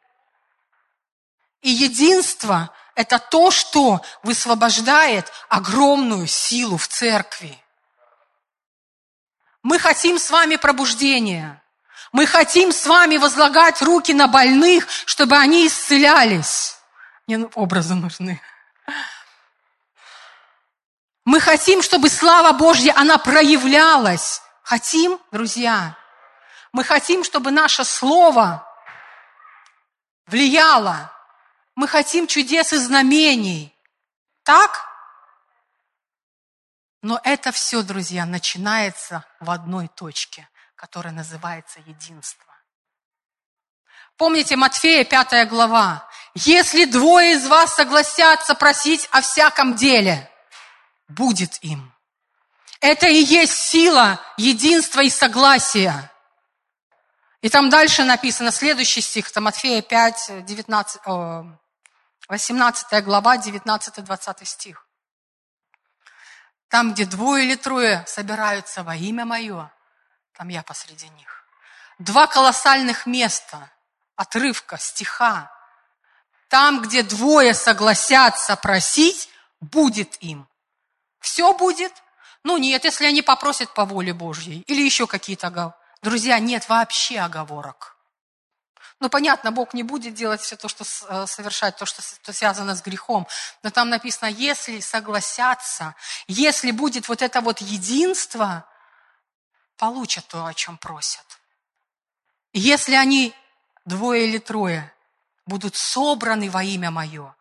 И 1.60 1.68
единство– 1.68 2.70
это 2.94 3.18
то, 3.18 3.50
что 3.50 4.00
высвобождает 4.22 5.30
огромную 5.50 6.26
силу 6.26 6.78
в 6.78 6.88
церкви. 6.88 7.62
Мы 9.62 9.78
хотим 9.78 10.18
с 10.18 10.30
вами 10.30 10.56
пробуждения. 10.56 11.59
Мы 12.12 12.26
хотим 12.26 12.72
с 12.72 12.86
вами 12.86 13.16
возлагать 13.18 13.80
руки 13.82 14.12
на 14.12 14.26
больных, 14.26 14.88
чтобы 15.06 15.36
они 15.36 15.66
исцелялись. 15.66 16.76
Мне 17.26 17.46
образы 17.54 17.94
нужны. 17.94 18.40
Мы 21.24 21.38
хотим, 21.38 21.82
чтобы 21.82 22.08
слава 22.08 22.52
Божья, 22.52 22.92
она 22.96 23.18
проявлялась. 23.18 24.42
Хотим, 24.62 25.20
друзья? 25.30 25.96
Мы 26.72 26.82
хотим, 26.82 27.22
чтобы 27.22 27.50
наше 27.50 27.84
слово 27.84 28.66
влияло. 30.26 31.12
Мы 31.74 31.86
хотим 31.86 32.26
чудес 32.26 32.72
и 32.72 32.78
знамений. 32.78 33.74
Так? 34.42 34.86
Но 37.02 37.20
это 37.24 37.52
все, 37.52 37.82
друзья, 37.82 38.26
начинается 38.26 39.24
в 39.40 39.50
одной 39.50 39.88
точке, 39.88 40.48
которая 40.80 41.12
называется 41.12 41.78
единство. 41.84 42.54
Помните 44.16 44.56
Матфея, 44.56 45.04
пятая 45.04 45.44
глава. 45.44 46.08
«Если 46.34 46.86
двое 46.86 47.34
из 47.34 47.46
вас 47.46 47.74
согласятся 47.74 48.54
просить 48.54 49.06
о 49.12 49.20
всяком 49.20 49.76
деле, 49.76 50.30
будет 51.06 51.62
им». 51.62 51.92
Это 52.80 53.08
и 53.08 53.22
есть 53.22 53.52
сила 53.52 54.18
единства 54.38 55.02
и 55.02 55.10
согласия. 55.10 56.10
И 57.42 57.50
там 57.50 57.68
дальше 57.68 58.04
написано, 58.04 58.50
следующий 58.50 59.02
стих, 59.02 59.28
это 59.28 59.42
Матфея 59.42 59.82
5, 59.82 60.46
19, 60.46 61.00
18 62.26 63.04
глава, 63.04 63.36
19-20 63.36 64.44
стих. 64.46 64.86
Там, 66.68 66.94
где 66.94 67.04
двое 67.04 67.44
или 67.44 67.56
трое 67.56 68.02
собираются 68.06 68.82
во 68.82 68.96
имя 68.96 69.26
Мое, 69.26 69.70
там 70.40 70.48
я 70.48 70.62
посреди 70.62 71.06
них. 71.10 71.44
Два 71.98 72.26
колоссальных 72.26 73.04
места, 73.04 73.70
отрывка, 74.16 74.78
стиха. 74.78 75.52
Там, 76.48 76.80
где 76.80 77.02
двое 77.02 77.52
согласятся 77.52 78.56
просить, 78.56 79.28
будет 79.60 80.16
им. 80.22 80.48
Все 81.18 81.52
будет? 81.52 81.92
Ну 82.42 82.56
нет, 82.56 82.84
если 82.84 83.04
они 83.04 83.20
попросят 83.20 83.74
по 83.74 83.84
воле 83.84 84.14
Божьей. 84.14 84.62
Или 84.62 84.80
еще 84.80 85.06
какие-то 85.06 85.76
Друзья, 86.00 86.38
нет 86.38 86.70
вообще 86.70 87.18
оговорок. 87.18 87.98
Ну, 88.98 89.10
понятно, 89.10 89.52
Бог 89.52 89.74
не 89.74 89.82
будет 89.82 90.14
делать 90.14 90.40
все 90.40 90.56
то, 90.56 90.68
что 90.68 90.84
э, 90.84 91.26
совершать, 91.26 91.76
то, 91.76 91.84
что 91.84 92.00
связано 92.32 92.74
с 92.74 92.80
грехом. 92.80 93.28
Но 93.62 93.68
там 93.68 93.90
написано, 93.90 94.30
если 94.30 94.80
согласятся, 94.80 95.94
если 96.28 96.70
будет 96.70 97.08
вот 97.08 97.20
это 97.20 97.42
вот 97.42 97.60
единство, 97.60 98.64
получат 99.80 100.26
то, 100.28 100.44
о 100.44 100.52
чем 100.52 100.76
просят. 100.76 101.24
Если 102.52 102.94
они, 102.94 103.34
двое 103.86 104.28
или 104.28 104.36
трое, 104.36 104.92
будут 105.46 105.74
собраны 105.74 106.50
во 106.50 106.62
имя 106.62 106.90
Мое, 106.90 107.34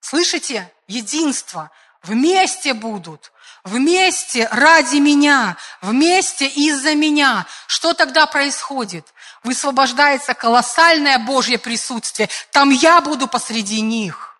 слышите? 0.00 0.72
Единство. 0.88 1.70
Вместе 2.02 2.72
будут, 2.72 3.30
вместе 3.62 4.48
ради 4.50 4.96
меня, 4.96 5.56
вместе 5.82 6.48
из-за 6.48 6.94
меня. 6.94 7.46
Что 7.68 7.92
тогда 7.92 8.26
происходит? 8.26 9.06
Высвобождается 9.44 10.34
колоссальное 10.34 11.18
Божье 11.18 11.58
присутствие. 11.58 12.28
Там 12.50 12.70
я 12.70 13.00
буду 13.02 13.28
посреди 13.28 13.82
них. 13.82 14.36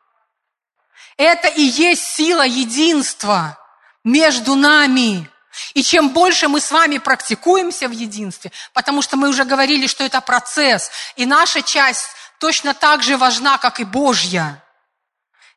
Это 1.19 1.49
и 1.49 1.63
есть 1.63 2.03
сила 2.03 2.45
единства 2.47 3.59
между 4.03 4.57
нами. 4.57 5.32
И 5.75 5.83
чем 5.83 6.11
больше 6.11 6.49
мы 6.49 6.61
с 6.61 6.71
вами 6.71 6.99
практикуемся 6.99 7.89
в 7.89 7.93
единстве, 7.93 8.53
потому 8.73 9.03
что 9.03 9.17
мы 9.17 9.29
уже 9.29 9.45
говорили, 9.45 9.87
что 9.87 10.05
это 10.05 10.21
процесс, 10.21 10.91
и 11.17 11.27
наша 11.27 11.63
часть 11.63 12.07
точно 12.39 12.75
так 12.75 13.03
же 13.03 13.17
важна, 13.17 13.59
как 13.59 13.81
и 13.81 13.85
Божья. 13.85 14.63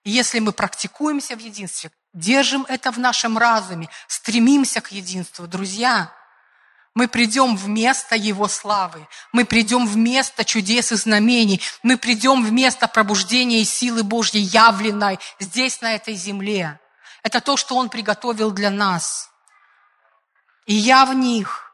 Если 0.03 0.39
мы 0.39 0.51
практикуемся 0.51 1.35
в 1.35 1.39
единстве, 1.39 1.91
держим 2.13 2.65
это 2.69 2.91
в 2.91 2.99
нашем 2.99 3.37
разуме, 3.37 3.89
стремимся 4.07 4.81
к 4.81 4.91
единству, 4.91 5.47
друзья, 5.47 6.11
мы 6.93 7.09
придем 7.09 7.57
в 7.57 7.67
место 7.67 8.15
Его 8.15 8.47
славы, 8.47 9.05
мы 9.33 9.43
придем 9.43 9.85
в 9.85 9.97
место 9.97 10.45
чудес 10.45 10.93
и 10.93 10.95
знамений, 10.95 11.61
мы 11.83 11.97
придем 11.97 12.45
в 12.45 12.51
место 12.51 12.87
пробуждения 12.87 13.61
и 13.61 13.65
силы 13.65 14.03
Божьей 14.03 14.41
явленной 14.41 15.19
здесь, 15.39 15.81
на 15.81 15.93
этой 15.93 16.13
земле. 16.13 16.79
Это 17.21 17.41
то, 17.41 17.57
что 17.57 17.75
Он 17.75 17.89
приготовил 17.89 18.51
для 18.51 18.69
нас. 18.69 19.29
И 20.65 20.73
я 20.73 21.05
в 21.05 21.13
них, 21.13 21.71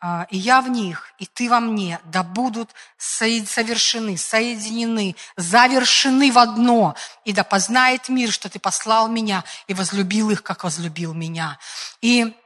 а, 0.00 0.26
и 0.28 0.36
я 0.36 0.60
в 0.60 0.68
них, 0.68 1.10
и 1.18 1.24
ты 1.24 1.48
во 1.48 1.60
мне, 1.60 1.98
да 2.04 2.22
будут 2.22 2.70
совершены, 2.98 4.18
соединены, 4.18 5.16
завершены 5.36 6.30
в 6.30 6.38
одно, 6.38 6.94
и 7.24 7.32
да 7.32 7.42
познает 7.42 8.10
мир, 8.10 8.30
что 8.30 8.50
ты 8.50 8.58
послал 8.58 9.08
меня 9.08 9.44
и 9.66 9.72
возлюбил 9.72 10.28
их, 10.28 10.42
как 10.42 10.64
возлюбил 10.64 11.14
меня. 11.14 11.58
И 12.02 12.36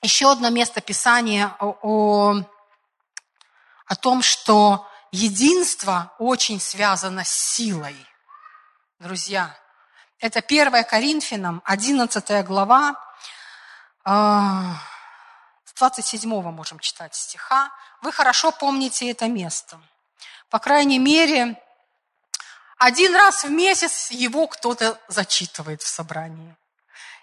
еще 0.00 0.32
одно 0.32 0.48
место 0.48 0.80
Писания 0.80 1.54
о, 1.60 1.76
о, 1.82 2.42
о 3.86 3.96
том, 3.96 4.22
что 4.22 4.88
единство 5.10 6.14
очень 6.18 6.58
связано 6.58 7.24
с 7.24 7.30
силой. 7.30 7.96
Друзья, 8.98 9.54
это 10.18 10.38
1 10.40 10.84
Коринфянам, 10.84 11.60
11 11.66 12.46
глава, 12.46 12.94
а, 14.04 14.76
27 15.76 16.28
можем 16.50 16.78
читать 16.78 17.14
стиха. 17.14 17.70
Вы 18.00 18.12
хорошо 18.12 18.52
помните 18.52 19.10
это 19.10 19.28
место. 19.28 19.80
По 20.50 20.58
крайней 20.58 20.98
мере, 20.98 21.56
один 22.78 23.14
раз 23.14 23.44
в 23.44 23.50
месяц 23.50 24.10
его 24.10 24.46
кто-то 24.46 24.98
зачитывает 25.08 25.82
в 25.82 25.88
собрании. 25.88 26.56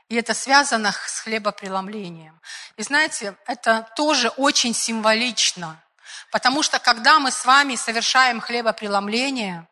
И 0.07 0.15
это 0.15 0.33
связано 0.33 0.91
с 0.91 1.19
хлебопреломлением. 1.19 2.39
И 2.77 2.81
знаете, 2.81 3.35
это 3.45 3.87
тоже 3.95 4.29
очень 4.29 4.73
символично, 4.73 5.79
потому 6.31 6.63
что 6.63 6.79
когда 6.79 7.19
мы 7.19 7.29
с 7.31 7.45
вами 7.45 7.75
совершаем 7.75 8.41
хлебопреломление, 8.41 9.67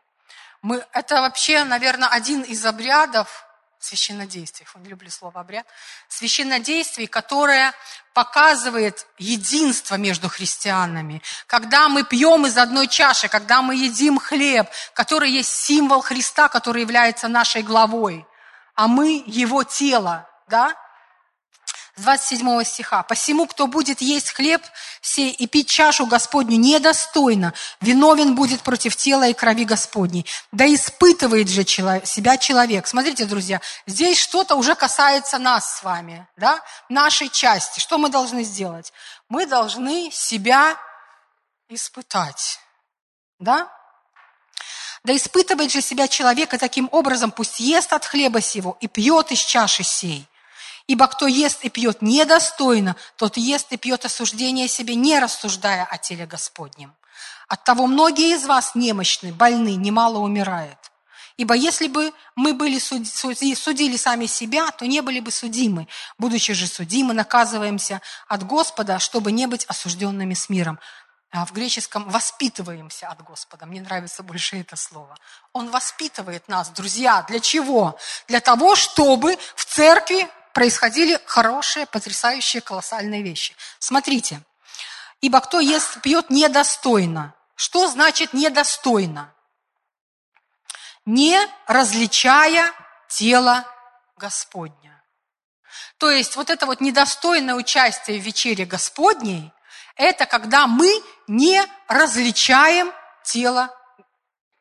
мы, 0.62 0.86
это 0.92 1.22
вообще, 1.22 1.64
наверное, 1.64 2.10
один 2.10 2.42
из 2.42 2.66
обрядов, 2.66 3.47
священнодействий, 3.80 4.66
не 4.76 4.90
люблю 4.90 5.10
слово 5.10 5.42
обряд, 5.42 5.66
священнодействий, 6.08 7.08
которое 7.08 7.74
показывает 8.14 9.06
единство 9.18 9.96
между 9.96 10.30
христианами. 10.30 11.22
Когда 11.46 11.88
мы 11.90 12.04
пьем 12.04 12.46
из 12.46 12.58
одной 12.58 12.88
чаши, 12.88 13.28
когда 13.28 13.62
мы 13.62 13.76
едим 13.76 14.20
хлеб, 14.20 14.70
который 14.94 15.32
есть 15.32 15.52
символ 15.52 16.02
Христа, 16.02 16.50
который 16.50 16.82
является 16.82 17.28
нашей 17.28 17.62
главой, 17.62 18.26
а 18.76 18.88
мы 18.88 19.24
его 19.26 19.64
тело, 19.64 20.30
да? 20.48 20.76
С 21.98 22.02
27 22.02 22.64
стиха. 22.64 23.04
«Посему, 23.04 23.48
кто 23.48 23.66
будет 23.68 24.02
есть 24.02 24.32
хлеб 24.32 24.62
сей 25.02 25.32
и 25.32 25.48
пить 25.48 25.68
чашу 25.68 26.06
Господню 26.06 26.58
недостойно, 26.58 27.54
виновен 27.82 28.36
будет 28.36 28.62
против 28.62 28.96
тела 28.96 29.28
и 29.28 29.34
крови 29.34 29.66
Господней. 29.66 30.26
Да 30.52 30.72
испытывает 30.74 31.50
же 31.50 31.66
себя 31.66 32.38
человек». 32.38 32.88
Смотрите, 32.88 33.26
друзья, 33.26 33.62
здесь 33.88 34.20
что-то 34.20 34.56
уже 34.56 34.76
касается 34.76 35.40
нас 35.40 35.78
с 35.78 35.84
вами, 35.84 36.28
да? 36.38 36.62
нашей 36.88 37.30
части. 37.30 37.80
Что 37.80 37.98
мы 37.98 38.10
должны 38.10 38.44
сделать? 38.44 38.94
Мы 39.28 39.48
должны 39.48 40.12
себя 40.12 40.78
испытать. 41.68 42.60
Да? 43.40 43.68
Да 45.04 45.16
испытывает 45.16 45.72
же 45.72 45.82
себя 45.82 46.08
человека 46.08 46.60
таким 46.60 46.90
образом, 46.92 47.32
пусть 47.32 47.60
ест 47.60 47.92
от 47.94 48.06
хлеба 48.06 48.42
сего 48.42 48.78
и 48.82 48.88
пьет 48.88 49.32
из 49.32 49.40
чаши 49.40 49.84
сей. 49.84 50.28
Ибо 50.88 51.08
кто 51.08 51.28
ест 51.28 51.64
и 51.66 51.70
пьет 51.70 52.02
недостойно, 52.02 52.96
тот 53.18 53.38
ест 53.38 53.72
и 53.72 53.78
пьет 53.78 54.06
осуждение 54.06 54.68
себе, 54.68 54.96
не 54.96 55.20
рассуждая 55.20 55.86
о 55.86 55.98
теле 55.98 56.26
Господнем. 56.26 56.96
Оттого 57.48 57.88
многие 57.88 58.34
из 58.36 58.46
вас 58.46 58.74
немощны, 58.74 59.34
больны, 59.34 59.76
немало 59.76 60.20
умирают. 60.20 60.78
Ибо 61.38 61.54
если 61.54 61.88
бы 61.88 62.14
мы 62.36 62.54
были 62.54 62.80
суди, 62.80 63.54
судили 63.54 63.96
сами 63.96 64.26
себя, 64.26 64.72
то 64.72 64.88
не 64.88 65.02
были 65.02 65.20
бы 65.20 65.30
судимы. 65.30 65.88
Будучи 66.18 66.54
же 66.54 66.66
судимы, 66.68 67.14
наказываемся 67.14 68.02
от 68.28 68.44
Господа, 68.44 68.98
чтобы 68.98 69.32
не 69.32 69.46
быть 69.46 69.66
осужденными 69.66 70.34
с 70.34 70.50
миром. 70.50 70.80
А 71.30 71.46
в 71.46 71.52
греческом 71.52 72.10
«воспитываемся 72.10 73.08
от 73.10 73.22
Господа». 73.22 73.66
Мне 73.66 73.82
нравится 73.82 74.24
больше 74.24 74.60
это 74.60 74.76
слово. 74.76 75.16
Он 75.54 75.70
воспитывает 75.70 76.48
нас, 76.48 76.70
друзья. 76.70 77.24
Для 77.28 77.40
чего? 77.40 78.00
Для 78.28 78.40
того, 78.40 78.76
чтобы 78.76 79.38
в 79.56 79.66
церкви 79.66 80.28
происходили 80.58 81.22
хорошие, 81.28 81.86
потрясающие, 81.86 82.62
колоссальные 82.64 83.22
вещи. 83.22 83.56
Смотрите. 83.78 84.42
«Ибо 85.22 85.40
кто 85.40 85.60
ест, 85.60 86.02
пьет 86.02 86.32
недостойно». 86.32 87.36
Что 87.54 87.88
значит 87.88 88.34
недостойно? 88.34 89.32
не 91.06 91.40
различая 91.68 92.74
тело 93.08 93.66
Господня. 94.18 95.02
То 96.00 96.10
есть 96.10 96.36
вот 96.36 96.50
это 96.50 96.66
вот 96.66 96.82
недостойное 96.82 97.54
участие 97.54 98.20
в 98.20 98.24
вечере 98.24 98.66
Господней, 98.66 99.54
это 99.96 100.26
когда 100.26 100.66
мы 100.66 100.90
не 101.28 101.64
различаем 101.88 102.92
тело 103.24 103.70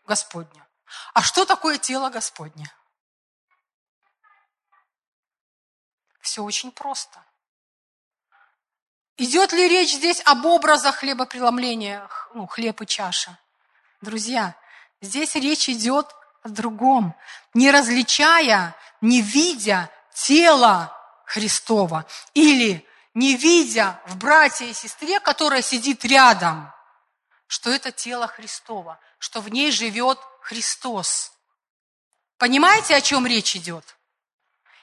Господня. 0.05 0.69
А 1.15 1.23
что 1.23 1.47
такое 1.47 1.79
тело 1.79 2.11
Господне? 2.11 2.71
Все 6.27 6.43
очень 6.43 6.73
просто. 6.73 7.23
Идет 9.17 9.53
ли 9.53 9.69
речь 9.69 9.95
здесь 9.95 10.21
об 10.25 10.45
образах 10.45 10.97
хлебопреломления, 10.97 12.09
ну, 12.35 12.49
хлеб 12.49 12.83
и 12.83 12.87
чаша? 12.87 13.39
Друзья, 14.01 14.57
здесь 15.01 15.37
речь 15.37 15.69
идет 15.69 16.13
о 16.43 16.49
другом. 16.49 17.15
Не 17.55 17.71
различая, 17.71 18.75
не 19.01 19.23
видя 19.23 19.89
тело 20.15 20.93
Христова 21.27 22.05
или 22.35 22.85
не 23.15 23.37
видя 23.37 24.01
в 24.07 24.17
брате 24.17 24.69
и 24.69 24.75
сестре, 24.75 25.21
которая 25.21 25.63
сидит 25.63 26.05
рядом, 26.05 26.73
что 27.47 27.71
это 27.71 27.93
тело 27.93 28.27
Христова, 28.27 28.99
что 29.21 29.41
в 29.41 29.49
ней 29.49 29.71
живет 29.71 30.19
Христос. 30.41 31.33
Понимаете, 32.37 32.97
о 32.97 33.01
чем 33.01 33.29
речь 33.29 33.55
идет? 33.55 33.96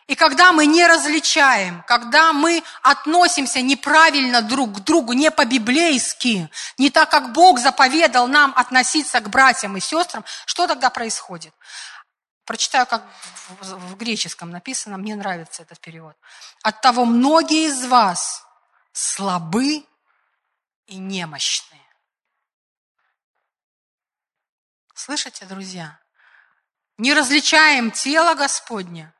И 0.07 0.15
когда 0.15 0.51
мы 0.51 0.65
не 0.65 0.85
различаем, 0.85 1.83
когда 1.87 2.33
мы 2.33 2.63
относимся 2.81 3.61
неправильно 3.61 4.41
друг 4.41 4.77
к 4.77 4.79
другу, 4.81 5.13
не 5.13 5.31
по-библейски, 5.31 6.49
не 6.77 6.89
так, 6.89 7.09
как 7.09 7.31
Бог 7.31 7.59
заповедал 7.59 8.27
нам 8.27 8.53
относиться 8.55 9.21
к 9.21 9.29
братьям 9.29 9.77
и 9.77 9.79
сестрам, 9.79 10.25
что 10.45 10.67
тогда 10.67 10.89
происходит? 10.89 11.53
Прочитаю, 12.45 12.85
как 12.85 13.03
в 13.61 13.95
греческом 13.95 14.49
написано, 14.49 14.97
мне 14.97 15.15
нравится 15.15 15.61
этот 15.61 15.79
перевод. 15.79 16.17
От 16.61 16.81
того 16.81 17.05
многие 17.05 17.67
из 17.67 17.85
вас 17.85 18.45
слабы 18.91 19.85
и 20.87 20.97
немощны. 20.97 21.79
Слышите, 24.93 25.45
друзья? 25.45 25.99
Не 26.97 27.13
различаем 27.13 27.91
тело 27.91 28.35
Господня, 28.35 29.13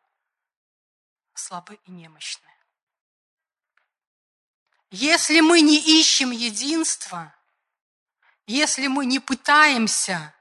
слабы 1.34 1.80
и 1.86 1.91
немощны. 1.91 2.50
Если 4.91 5.39
мы 5.39 5.62
не 5.62 5.80
ищем 6.00 6.32
единства, 6.32 7.34
если 8.46 8.88
мы 8.88 9.06
не 9.06 9.19
пытаемся, 9.19 10.34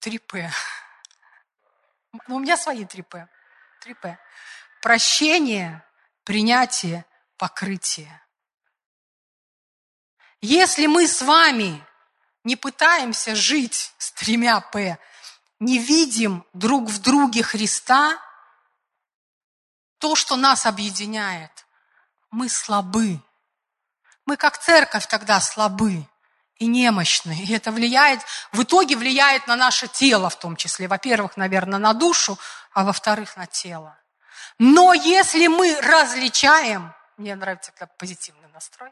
3П, 0.00 0.50
ну, 2.26 2.36
у 2.36 2.38
меня 2.38 2.56
свои 2.56 2.84
3П, 2.84 3.28
3П, 3.84 4.16
прощение, 4.80 5.84
принятие, 6.24 7.04
покрытие. 7.36 8.20
Если 10.40 10.86
мы 10.86 11.06
с 11.06 11.22
вами 11.22 11.84
не 12.44 12.56
пытаемся 12.56 13.36
жить 13.36 13.94
с 13.98 14.10
тремя 14.12 14.60
П, 14.60 14.98
не 15.60 15.78
видим 15.78 16.44
друг 16.52 16.88
в 16.88 17.00
друге 17.00 17.42
Христа– 17.42 18.18
то, 20.02 20.16
что 20.16 20.34
нас 20.34 20.66
объединяет. 20.66 21.64
Мы 22.32 22.48
слабы. 22.48 23.20
Мы 24.26 24.36
как 24.36 24.58
церковь 24.58 25.06
тогда 25.06 25.40
слабы 25.40 26.08
и 26.56 26.66
немощны. 26.66 27.38
И 27.44 27.52
это 27.52 27.70
влияет, 27.70 28.20
в 28.50 28.64
итоге 28.64 28.96
влияет 28.96 29.46
на 29.46 29.54
наше 29.54 29.86
тело 29.86 30.28
в 30.28 30.36
том 30.36 30.56
числе. 30.56 30.88
Во-первых, 30.88 31.36
наверное, 31.36 31.78
на 31.78 31.92
душу, 31.92 32.36
а 32.72 32.82
во-вторых, 32.82 33.36
на 33.36 33.46
тело. 33.46 33.96
Но 34.58 34.92
если 34.92 35.46
мы 35.46 35.80
различаем, 35.80 36.92
мне 37.16 37.36
нравится 37.36 37.70
когда 37.70 37.86
позитивный 37.86 38.48
настрой, 38.48 38.90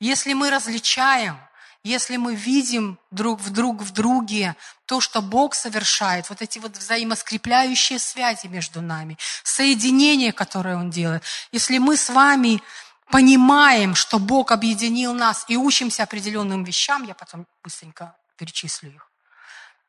если 0.00 0.32
мы 0.32 0.48
различаем 0.48 1.38
если 1.84 2.16
мы 2.16 2.34
видим 2.34 2.98
друг 3.10 3.40
в 3.40 3.50
друг 3.50 3.82
в 3.82 3.92
друге 3.92 4.56
то, 4.86 5.00
что 5.00 5.22
Бог 5.22 5.54
совершает, 5.54 6.28
вот 6.28 6.42
эти 6.42 6.58
вот 6.58 6.76
взаимоскрепляющие 6.76 7.98
связи 7.98 8.46
между 8.46 8.80
нами, 8.80 9.16
соединение, 9.44 10.32
которое 10.32 10.76
Он 10.76 10.90
делает, 10.90 11.22
если 11.52 11.78
мы 11.78 11.96
с 11.96 12.10
вами 12.10 12.62
понимаем, 13.10 13.94
что 13.94 14.18
Бог 14.18 14.50
объединил 14.50 15.14
нас 15.14 15.44
и 15.48 15.56
учимся 15.56 16.02
определенным 16.02 16.64
вещам, 16.64 17.04
я 17.04 17.14
потом 17.14 17.46
быстренько 17.62 18.16
перечислю 18.36 18.90
их, 18.90 19.10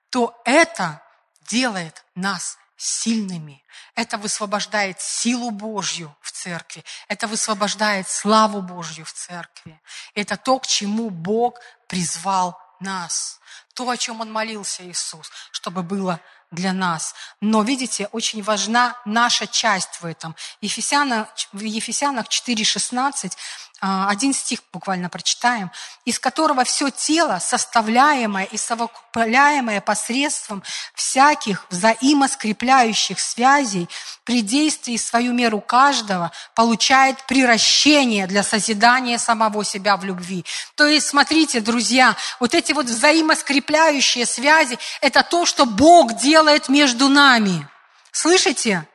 то 0.10 0.40
это 0.46 1.02
делает 1.48 2.04
нас 2.16 2.58
сильными. 2.80 3.62
Это 3.94 4.18
высвобождает 4.18 5.02
силу 5.02 5.52
Божью 5.52 6.16
в 6.22 6.32
церкви. 6.32 6.84
Это 7.10 7.28
высвобождает 7.28 8.08
славу 8.08 8.62
Божью 8.62 9.04
в 9.04 9.12
церкви. 9.12 9.80
Это 10.16 10.38
то, 10.38 10.60
к 10.60 10.66
чему 10.66 11.10
Бог 11.10 11.60
призвал 11.88 12.58
нас. 12.80 13.42
То, 13.74 13.90
о 13.90 13.98
чем 13.98 14.22
Он 14.22 14.32
молился 14.32 14.90
Иисус, 14.90 15.30
чтобы 15.52 15.84
было 15.84 16.22
для 16.52 16.72
нас. 16.72 17.14
Но, 17.42 17.64
видите, 17.64 18.08
очень 18.14 18.42
важна 18.42 18.96
наша 19.06 19.46
часть 19.46 20.02
в 20.02 20.06
этом. 20.06 20.36
Ефесянах, 20.62 21.28
в 21.52 21.62
Ефесянах 21.62 22.28
4,16 22.28 23.28
а, 23.28 23.38
один 23.82 24.34
стих 24.34 24.60
буквально 24.74 25.10
прочитаем, 25.10 25.72
из 26.06 26.20
которого 26.20 26.64
все 26.64 26.90
тело, 26.90 27.40
составляемое 27.40 28.46
и 28.46 28.58
совокупляемое 28.58 29.82
посредством 29.82 30.64
всяких 30.96 31.66
взаимоскрепляющих 31.70 33.20
связей, 33.20 33.88
при 34.24 34.42
действии 34.42 34.98
свою 34.98 35.34
меру 35.34 35.62
каждого, 35.62 36.32
получает 36.56 37.24
приращение 37.26 38.28
для 38.28 38.44
созидания 38.44 39.18
самого 39.18 39.64
себя 39.64 39.98
в 39.98 40.04
любви. 40.04 40.46
То 40.76 40.86
есть, 40.86 41.08
смотрите, 41.08 41.62
друзья, 41.62 42.16
вот 42.40 42.54
эти 42.54 42.74
вот 42.74 42.86
взаимоскрепляющие 42.86 44.26
связи– 44.26 44.78
это 45.02 45.24
то, 45.24 45.46
что 45.46 45.66
Бог 45.66 46.16
делает 46.16 46.70
между 46.70 47.08
нами. 47.08 47.68
Слышите? 48.12 48.88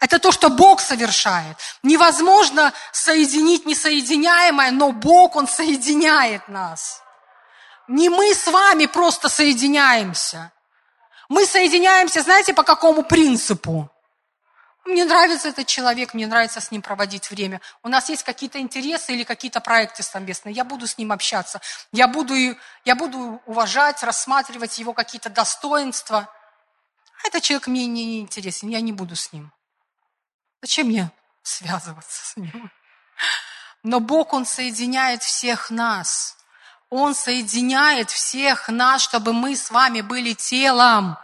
Это 0.00 0.18
то, 0.18 0.30
что 0.30 0.50
Бог 0.50 0.80
совершает. 0.80 1.56
Невозможно 1.82 2.72
соединить 2.92 3.64
несоединяемое, 3.66 4.70
но 4.70 4.92
Бог, 4.92 5.36
Он 5.36 5.48
соединяет 5.48 6.48
нас. 6.48 7.02
Не 7.88 8.08
мы 8.08 8.34
с 8.34 8.46
вами 8.46 8.86
просто 8.86 9.28
соединяемся. 9.28 10.52
Мы 11.28 11.46
соединяемся, 11.46 12.22
знаете, 12.22 12.52
по 12.52 12.62
какому 12.62 13.02
принципу? 13.02 13.90
Мне 14.84 15.04
нравится 15.04 15.48
этот 15.48 15.66
человек, 15.66 16.14
мне 16.14 16.28
нравится 16.28 16.60
с 16.60 16.70
ним 16.70 16.80
проводить 16.80 17.28
время. 17.30 17.60
У 17.82 17.88
нас 17.88 18.08
есть 18.08 18.22
какие-то 18.22 18.60
интересы 18.60 19.12
или 19.12 19.24
какие-то 19.24 19.60
проекты 19.60 20.04
совместные. 20.04 20.54
Я 20.54 20.62
буду 20.62 20.86
с 20.86 20.96
ним 20.96 21.10
общаться. 21.10 21.60
Я 21.90 22.06
буду, 22.06 22.34
я 22.84 22.94
буду 22.94 23.42
уважать, 23.46 24.04
рассматривать 24.04 24.78
его 24.78 24.92
какие-то 24.92 25.28
достоинства. 25.28 26.28
А 27.24 27.26
этот 27.26 27.42
человек 27.42 27.66
мне 27.66 27.86
не 27.86 28.20
интересен, 28.20 28.68
я 28.68 28.80
не 28.80 28.92
буду 28.92 29.16
с 29.16 29.32
ним. 29.32 29.52
Зачем 30.66 30.88
мне 30.88 31.12
связываться 31.44 32.26
с 32.26 32.36
ним? 32.36 32.72
Но 33.84 34.00
Бог, 34.00 34.32
Он 34.32 34.44
соединяет 34.44 35.22
всех 35.22 35.70
нас. 35.70 36.36
Он 36.90 37.14
соединяет 37.14 38.10
всех 38.10 38.68
нас, 38.68 39.00
чтобы 39.00 39.32
мы 39.32 39.54
с 39.54 39.70
вами 39.70 40.00
были 40.00 40.32
телом. 40.32 41.16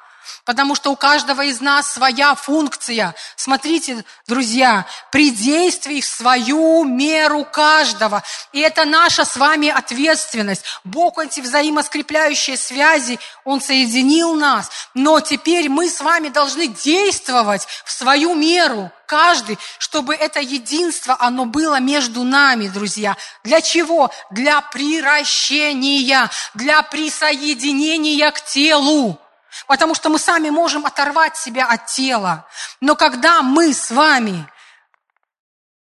Потому 0.45 0.75
что 0.75 0.91
у 0.91 0.97
каждого 0.97 1.43
из 1.43 1.61
нас 1.61 1.93
своя 1.93 2.35
функция. 2.35 3.15
Смотрите, 3.37 4.05
друзья, 4.27 4.87
при 5.11 5.31
действии 5.31 6.01
в 6.01 6.07
свою 6.07 6.85
меру 6.85 7.45
каждого. 7.45 8.23
И 8.53 8.61
это 8.61 8.85
наша 8.85 9.25
с 9.25 9.37
вами 9.37 9.69
ответственность. 9.69 10.65
Бог 10.85 11.19
эти 11.19 11.41
взаимоскрепляющие 11.41 12.57
связи, 12.57 13.19
Он 13.45 13.61
соединил 13.61 14.35
нас. 14.35 14.71
Но 14.95 15.21
теперь 15.21 15.69
мы 15.69 15.89
с 15.89 16.01
вами 16.01 16.29
должны 16.29 16.69
действовать 16.69 17.67
в 17.85 17.93
свою 17.93 18.35
меру 18.35 18.91
каждый, 19.13 19.59
чтобы 19.79 20.15
это 20.15 20.41
единство, 20.41 21.15
оно 21.19 21.45
было 21.45 21.79
между 21.81 22.25
нами, 22.25 22.69
друзья. 22.69 23.15
Для 23.45 23.61
чего? 23.61 24.11
Для 24.31 24.63
приращения, 24.63 26.31
для 26.55 26.83
присоединения 26.83 28.31
к 28.31 28.43
телу. 28.43 29.19
Потому 29.67 29.95
что 29.95 30.09
мы 30.09 30.19
сами 30.19 30.51
можем 30.51 30.87
оторвать 30.87 31.37
себя 31.37 31.67
от 31.67 31.87
тела. 31.87 32.47
Но 32.81 32.97
когда 32.97 33.43
мы 33.43 33.73
с 33.73 33.91
вами 33.91 34.47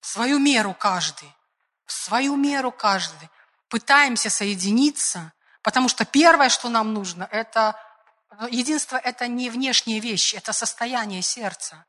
свою 0.01 0.39
меру 0.39 0.75
каждый, 0.75 1.33
свою 1.87 2.37
меру 2.37 2.73
каждый 2.73 3.29
пытаемся 3.69 4.31
соединиться, 4.31 5.33
потому 5.63 5.89
что 5.89 6.05
первое, 6.05 6.49
что 6.49 6.69
нам 6.69 6.95
нужно, 6.95 7.29
это 7.31 7.79
единство, 8.51 8.97
это 8.97 9.27
не 9.27 9.51
внешние 9.51 10.01
вещи, 10.01 10.37
это 10.37 10.53
состояние 10.53 11.23
сердца. 11.23 11.85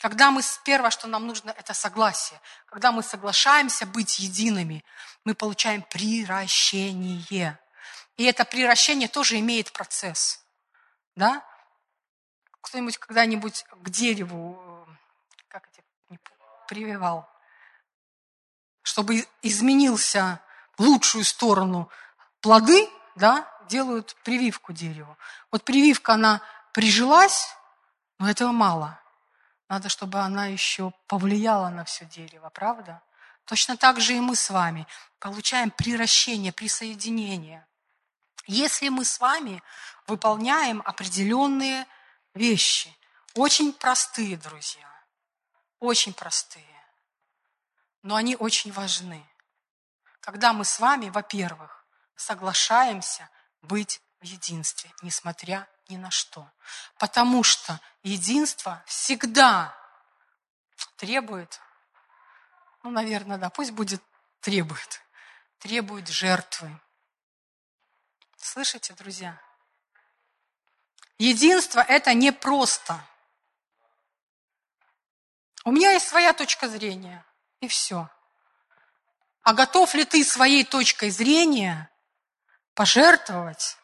Когда 0.00 0.30
мы, 0.30 0.42
первое, 0.64 0.90
что 0.90 1.06
нам 1.06 1.26
нужно, 1.26 1.50
это 1.56 1.72
согласие. 1.72 2.38
Когда 2.66 2.92
мы 2.92 3.02
соглашаемся 3.02 3.86
быть 3.86 4.18
едиными, 4.18 4.84
мы 5.24 5.34
получаем 5.34 5.82
приращение. 5.82 7.58
И 8.16 8.24
это 8.24 8.44
приращение 8.44 9.08
тоже 9.08 9.38
имеет 9.38 9.72
процесс. 9.72 10.45
Да? 11.16 11.44
Кто-нибудь 12.60 12.98
когда-нибудь 12.98 13.64
к 13.82 13.90
дереву, 13.90 14.86
э, 14.88 14.92
как 15.48 15.68
это, 15.68 15.82
прививал, 16.68 17.28
чтобы 18.82 19.26
изменился 19.42 20.40
в 20.76 20.82
лучшую 20.82 21.24
сторону 21.24 21.90
плоды, 22.40 22.88
да, 23.14 23.48
делают 23.68 24.14
прививку 24.22 24.72
дереву. 24.72 25.16
Вот 25.50 25.64
прививка, 25.64 26.14
она 26.14 26.42
прижилась, 26.72 27.48
но 28.18 28.30
этого 28.30 28.52
мало. 28.52 29.00
Надо, 29.68 29.88
чтобы 29.88 30.20
она 30.20 30.46
еще 30.46 30.92
повлияла 31.08 31.70
на 31.70 31.84
все 31.84 32.04
дерево, 32.04 32.50
правда? 32.50 33.02
Точно 33.46 33.76
так 33.76 34.00
же 34.00 34.14
и 34.14 34.20
мы 34.20 34.36
с 34.36 34.50
вами 34.50 34.86
получаем 35.18 35.70
приращение, 35.70 36.52
присоединение. 36.52 37.66
Если 38.46 38.88
мы 38.88 39.04
с 39.04 39.18
вами 39.20 39.62
выполняем 40.06 40.82
определенные 40.84 41.86
вещи, 42.34 42.96
очень 43.34 43.72
простые, 43.72 44.36
друзья, 44.36 44.88
очень 45.80 46.14
простые, 46.14 46.64
но 48.02 48.14
они 48.14 48.36
очень 48.36 48.72
важны. 48.72 49.26
Когда 50.20 50.52
мы 50.52 50.64
с 50.64 50.80
вами, 50.80 51.08
во-первых, 51.08 51.84
соглашаемся 52.14 53.28
быть 53.62 54.00
в 54.20 54.24
единстве, 54.24 54.92
несмотря 55.02 55.68
ни 55.88 55.96
на 55.96 56.10
что. 56.10 56.50
Потому 56.98 57.42
что 57.42 57.80
единство 58.02 58.82
всегда 58.86 59.76
требует, 60.96 61.60
ну, 62.82 62.90
наверное, 62.90 63.38
да, 63.38 63.50
пусть 63.50 63.72
будет 63.72 64.02
требует, 64.40 65.02
требует 65.58 66.08
жертвы. 66.08 66.80
Слышите, 68.46 68.94
друзья? 68.94 69.42
Единство– 71.18 71.80
это 71.88 72.14
не 72.14 72.32
просто. 72.32 73.04
У 75.64 75.72
меня 75.72 75.90
есть 75.90 76.06
своя 76.06 76.32
точка 76.32 76.68
зрения, 76.68 77.26
и 77.60 77.66
все. 77.66 78.08
А 79.42 79.52
готов 79.52 79.94
ли 79.94 80.04
ты 80.04 80.22
своей 80.22 80.64
точкой 80.64 81.10
зрения 81.10 81.90
пожертвовать 82.74 83.76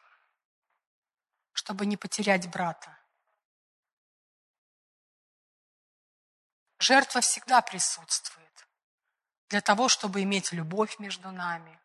чтобы 1.53 1.87
не 1.87 1.96
потерять 1.96 2.51
брата. 2.51 2.98
Жертва 6.79 7.20
всегда 7.20 7.61
присутствует 7.61 8.66
для 9.48 9.61
того, 9.61 9.88
чтобы 9.88 10.22
иметь 10.22 10.51
любовь 10.53 10.98
между 10.98 11.31
нами, 11.31 11.79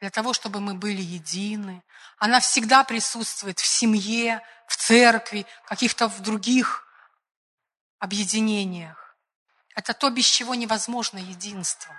для 0.00 0.10
того, 0.10 0.32
чтобы 0.32 0.60
мы 0.60 0.74
были 0.74 1.00
едины. 1.00 1.82
Она 2.18 2.40
всегда 2.40 2.84
присутствует 2.84 3.58
в 3.58 3.66
семье, 3.66 4.42
в 4.66 4.76
церкви, 4.76 5.46
каких-то 5.66 6.08
в 6.08 6.20
других 6.20 6.86
объединениях. 7.98 9.16
Это 9.74 9.94
то, 9.94 10.10
без 10.10 10.24
чего 10.24 10.54
невозможно 10.54 11.18
единство. 11.18 11.94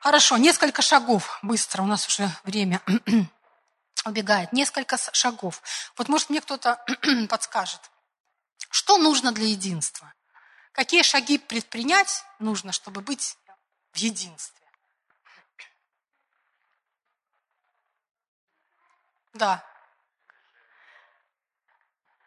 Хорошо, 0.00 0.36
несколько 0.38 0.82
шагов 0.82 1.38
быстро, 1.42 1.82
у 1.82 1.86
нас 1.86 2.06
уже 2.06 2.30
время 2.44 2.80
убегает 4.06 4.52
несколько 4.52 4.96
шагов. 5.12 5.62
Вот 5.96 6.08
может 6.08 6.30
мне 6.30 6.40
кто-то 6.40 6.82
подскажет, 7.28 7.80
что 8.70 8.96
нужно 8.96 9.32
для 9.32 9.46
единства? 9.46 10.12
Какие 10.72 11.02
шаги 11.02 11.38
предпринять 11.38 12.24
нужно, 12.38 12.72
чтобы 12.72 13.00
быть 13.00 13.36
в 13.92 13.98
единстве? 13.98 14.59
Да. 19.34 19.64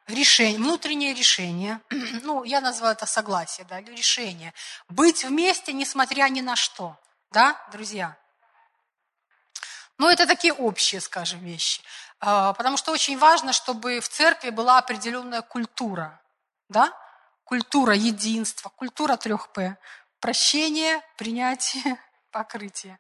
Решение, 0.08 0.58
внутреннее 0.58 1.14
решение, 1.14 1.80
ну, 2.24 2.44
я 2.44 2.60
назвала 2.60 2.92
это 2.92 3.06
согласие, 3.06 3.66
да, 3.70 3.80
или 3.80 3.92
решение. 3.92 4.54
Быть 4.90 5.24
вместе, 5.24 5.72
несмотря 5.72 6.28
ни 6.30 6.42
на 6.42 6.56
что, 6.56 7.00
да, 7.32 7.60
друзья? 7.72 8.18
Но 9.98 10.12
это 10.12 10.28
такие 10.28 10.54
общие, 10.54 11.00
скажем, 11.00 11.40
вещи. 11.40 11.82
А, 12.20 12.54
потому 12.54 12.78
что 12.78 12.92
очень 12.92 13.18
важно, 13.18 13.54
чтобы 13.54 14.00
в 14.00 14.10
церкви 14.10 14.50
была 14.50 14.78
определенная 14.78 15.42
культура. 15.42 16.20
Да? 16.68 16.92
Культура 17.44 17.94
единства, 17.94 18.70
культура 18.70 19.18
трех 19.18 19.50
П. 19.54 19.78
Прощение, 20.20 21.02
принятие, 21.18 21.98
покрытие. 22.32 23.00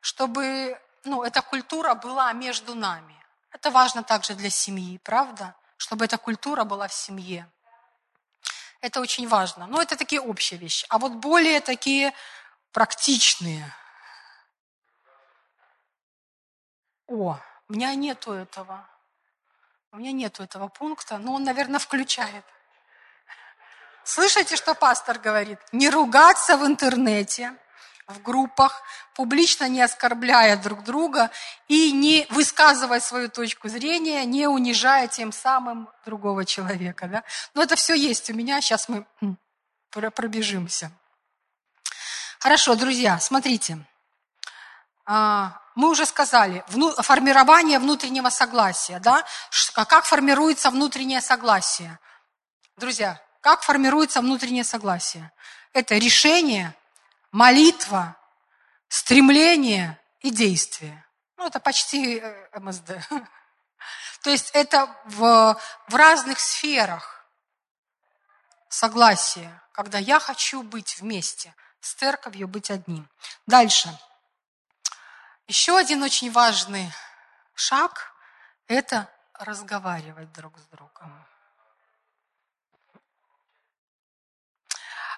Чтобы 0.00 0.80
ну, 1.04 1.22
эта 1.22 1.42
культура 1.42 1.94
была 1.94 2.32
между 2.32 2.74
нами. 2.74 3.14
Это 3.50 3.70
важно 3.70 4.02
также 4.02 4.34
для 4.34 4.50
семьи, 4.50 4.98
правда? 4.98 5.54
Чтобы 5.76 6.04
эта 6.04 6.18
культура 6.18 6.64
была 6.64 6.88
в 6.88 6.94
семье. 6.94 7.50
Это 8.80 9.00
очень 9.00 9.28
важно. 9.28 9.66
Но 9.66 9.80
это 9.80 9.96
такие 9.96 10.20
общие 10.20 10.58
вещи. 10.58 10.86
А 10.88 10.98
вот 10.98 11.12
более 11.12 11.60
такие 11.60 12.12
практичные– 12.72 13.72
О, 17.06 17.38
у 17.68 17.72
меня 17.72 17.94
нету 17.94 18.32
этого. 18.32 18.88
У 19.92 19.96
меня 19.96 20.12
нету 20.12 20.42
этого 20.42 20.68
пункта, 20.68 21.18
но 21.18 21.34
он, 21.34 21.44
наверное, 21.44 21.78
включает. 21.78 22.44
Слышите, 24.02 24.56
что 24.56 24.74
пастор 24.74 25.18
говорит? 25.18 25.58
Не 25.72 25.90
ругаться 25.90 26.56
в 26.56 26.66
интернете, 26.66 27.54
в 28.06 28.20
группах, 28.22 28.82
публично 29.14 29.68
не 29.68 29.80
оскорбляя 29.80 30.56
друг 30.56 30.84
друга 30.84 31.30
и 31.68 31.90
не 31.92 32.26
высказывая 32.30 33.00
свою 33.00 33.28
точку 33.28 33.68
зрения, 33.68 34.24
не 34.24 34.46
унижая 34.46 35.08
тем 35.08 35.32
самым 35.32 35.88
другого 36.04 36.44
человека. 36.44 37.08
Да? 37.08 37.24
Но 37.54 37.62
это 37.62 37.76
все 37.76 37.94
есть 37.94 38.28
у 38.30 38.34
меня, 38.34 38.60
сейчас 38.60 38.88
мы 38.88 39.06
пробежимся. 39.90 40.90
Хорошо, 42.40 42.74
друзья, 42.74 43.18
смотрите. 43.20 43.78
А, 45.06 45.60
мы 45.74 45.88
уже 45.88 46.04
сказали, 46.04 46.62
формирование 46.98 47.78
внутреннего 47.78 48.28
согласия. 48.28 48.98
Да? 49.00 49.24
Как 49.72 50.04
формируется 50.04 50.70
внутреннее 50.70 51.22
согласие? 51.22 51.98
Друзья, 52.76 53.20
как 53.40 53.62
формируется 53.62 54.20
внутреннее 54.20 54.64
согласие? 54.64 55.32
Это 55.72 55.96
решение, 55.96 56.74
молитва, 57.34 58.16
стремление 58.86 60.00
и 60.20 60.30
действие. 60.30 61.04
Ну, 61.36 61.46
это 61.48 61.58
почти 61.58 62.20
э, 62.20 62.60
МСД. 62.60 62.92
То 64.22 64.30
есть 64.30 64.52
это 64.52 64.86
в, 65.04 65.60
в 65.88 65.94
разных 65.96 66.38
сферах 66.38 67.26
согласия, 68.68 69.60
когда 69.72 69.98
я 69.98 70.20
хочу 70.20 70.62
быть 70.62 71.00
вместе 71.00 71.52
с 71.80 71.94
церковью, 71.94 72.46
быть 72.46 72.70
одним. 72.70 73.10
Дальше. 73.48 73.90
Еще 75.48 75.76
один 75.76 76.04
очень 76.04 76.30
важный 76.30 76.88
шаг– 77.54 78.14
это 78.68 79.10
разговаривать 79.34 80.32
друг 80.32 80.56
с 80.56 80.66
другом. 80.66 81.26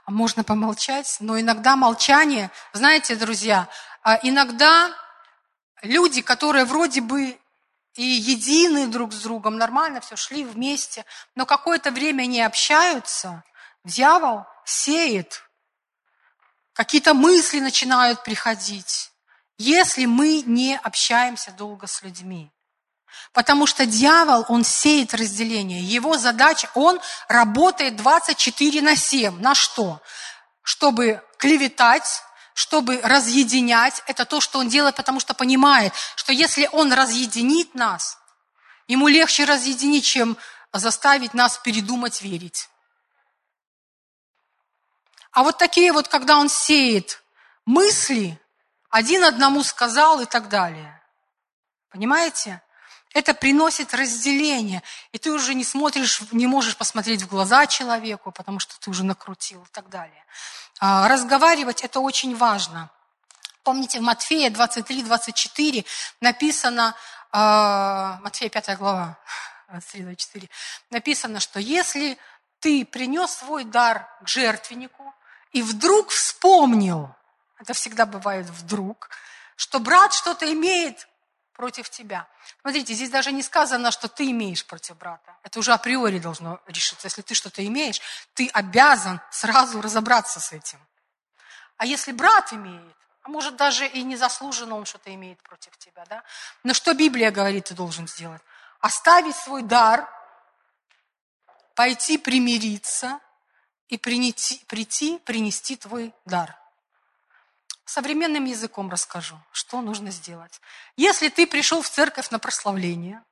Можно 0.06 0.44
помолчать, 0.44 1.16
но 1.20 1.38
иногда 1.38 1.76
молчание, 1.76 2.50
знаете, 2.72 3.16
друзья, 3.16 3.68
а 4.02 4.18
иногда 4.22 4.94
люди, 5.82 6.22
которые 6.22 6.64
вроде 6.64 7.00
бы 7.00 7.38
и 7.94 8.04
едины 8.04 8.86
друг 8.86 9.12
с 9.12 9.22
другом, 9.22 9.56
нормально 9.56 10.00
все, 10.00 10.16
шли 10.16 10.44
вместе, 10.44 11.04
но 11.34 11.46
какое-то 11.46 11.90
время 11.90 12.26
не 12.26 12.42
общаются, 12.42 13.42
дьявол 13.84 14.44
сеет, 14.64 15.42
какие-то 16.74 17.14
мысли 17.14 17.58
начинают 17.60 18.22
приходить 18.22 19.10
если 19.58 20.04
мы 20.04 20.42
не 20.42 20.76
общаемся 20.76 21.50
долго 21.52 21.86
с 21.86 22.02
людьми. 22.02 22.50
Потому 23.32 23.66
что 23.66 23.86
дьявол, 23.86 24.44
он 24.48 24.64
сеет 24.64 25.14
разделение. 25.14 25.82
Его 25.82 26.16
задача, 26.16 26.70
он 26.74 27.00
работает 27.28 27.96
24 27.96 28.82
на 28.82 28.96
7. 28.96 29.40
На 29.40 29.54
что? 29.54 30.00
Чтобы 30.62 31.22
клеветать, 31.38 32.22
чтобы 32.54 33.00
разъединять. 33.02 34.02
Это 34.06 34.24
то, 34.24 34.40
что 34.40 34.58
он 34.58 34.68
делает, 34.68 34.96
потому 34.96 35.20
что 35.20 35.34
понимает, 35.34 35.92
что 36.14 36.32
если 36.32 36.68
он 36.72 36.92
разъединит 36.92 37.74
нас, 37.74 38.18
ему 38.88 39.08
легче 39.08 39.44
разъединить, 39.44 40.04
чем 40.04 40.36
заставить 40.72 41.34
нас 41.34 41.58
передумать 41.58 42.22
верить. 42.22 42.68
А 45.32 45.42
вот 45.42 45.58
такие 45.58 45.92
вот, 45.92 46.08
когда 46.08 46.38
он 46.38 46.48
сеет 46.48 47.22
мысли, 47.66 48.40
один 48.88 49.24
одному 49.24 49.62
сказал 49.62 50.20
и 50.20 50.24
так 50.24 50.48
далее. 50.48 51.02
Понимаете? 51.90 52.62
Это 53.16 53.32
приносит 53.32 53.94
разделение. 53.94 54.82
И 55.10 55.16
ты 55.16 55.32
уже 55.32 55.54
не 55.54 55.64
смотришь, 55.64 56.20
не 56.32 56.46
можешь 56.46 56.76
посмотреть 56.76 57.22
в 57.22 57.28
глаза 57.28 57.66
человеку, 57.66 58.30
потому 58.30 58.58
что 58.58 58.78
ты 58.78 58.90
уже 58.90 59.04
накрутил 59.04 59.62
и 59.62 59.72
так 59.72 59.88
далее. 59.88 60.22
А, 60.80 61.08
разговаривать 61.08 61.82
это 61.82 62.00
очень 62.00 62.36
важно. 62.36 62.90
Помните, 63.62 64.00
в 64.00 64.02
Матфея 64.02 64.50
23-24 64.50 65.86
написано, 66.20 66.94
а, 67.32 68.20
Матфея 68.22 68.50
5 68.50 68.76
глава, 68.76 69.16
23-24, 69.70 70.50
написано, 70.90 71.40
что 71.40 71.58
если 71.58 72.18
ты 72.60 72.84
принес 72.84 73.30
свой 73.30 73.64
дар 73.64 74.10
к 74.22 74.28
жертвеннику 74.28 75.14
и 75.52 75.62
вдруг 75.62 76.10
вспомнил, 76.10 77.08
это 77.58 77.72
всегда 77.72 78.04
бывает 78.04 78.44
вдруг, 78.50 79.08
что 79.56 79.78
брат 79.80 80.12
что-то 80.12 80.52
имеет 80.52 81.08
против 81.56 81.88
тебя. 81.88 82.28
Смотрите, 82.60 82.92
здесь 82.92 83.10
даже 83.10 83.32
не 83.32 83.42
сказано, 83.42 83.90
что 83.90 84.08
ты 84.08 84.30
имеешь 84.30 84.64
против 84.64 84.96
брата. 84.98 85.34
Это 85.42 85.58
уже 85.58 85.72
априори 85.72 86.18
должно 86.18 86.60
решиться. 86.66 87.06
Если 87.06 87.22
ты 87.22 87.34
что-то 87.34 87.66
имеешь, 87.66 88.00
ты 88.34 88.48
обязан 88.48 89.20
сразу 89.30 89.80
разобраться 89.80 90.38
с 90.38 90.52
этим. 90.52 90.78
А 91.78 91.86
если 91.86 92.12
брат 92.12 92.52
имеет, 92.52 92.96
а 93.22 93.28
может 93.28 93.56
даже 93.56 93.86
и 93.86 94.02
незаслуженно 94.02 94.76
он 94.76 94.84
что-то 94.84 95.12
имеет 95.14 95.42
против 95.42 95.76
тебя, 95.78 96.04
да? 96.08 96.22
Но 96.62 96.74
что 96.74 96.94
Библия 96.94 97.30
говорит, 97.30 97.64
ты 97.64 97.74
должен 97.74 98.06
сделать? 98.06 98.42
Оставить 98.80 99.36
свой 99.36 99.62
дар, 99.62 100.08
пойти 101.74 102.18
примириться 102.18 103.18
и 103.88 103.96
принести, 103.96 104.62
прийти, 104.66 105.18
принести 105.18 105.76
твой 105.76 106.14
дар 106.26 106.56
современным 107.86 108.44
языком 108.44 108.90
расскажу, 108.90 109.40
что 109.52 109.80
нужно 109.80 110.10
сделать. 110.10 110.60
Если 110.96 111.30
ты 111.30 111.46
пришел 111.46 111.80
в 111.80 111.88
церковь 111.88 112.30
на 112.30 112.38
прославление, 112.38 113.24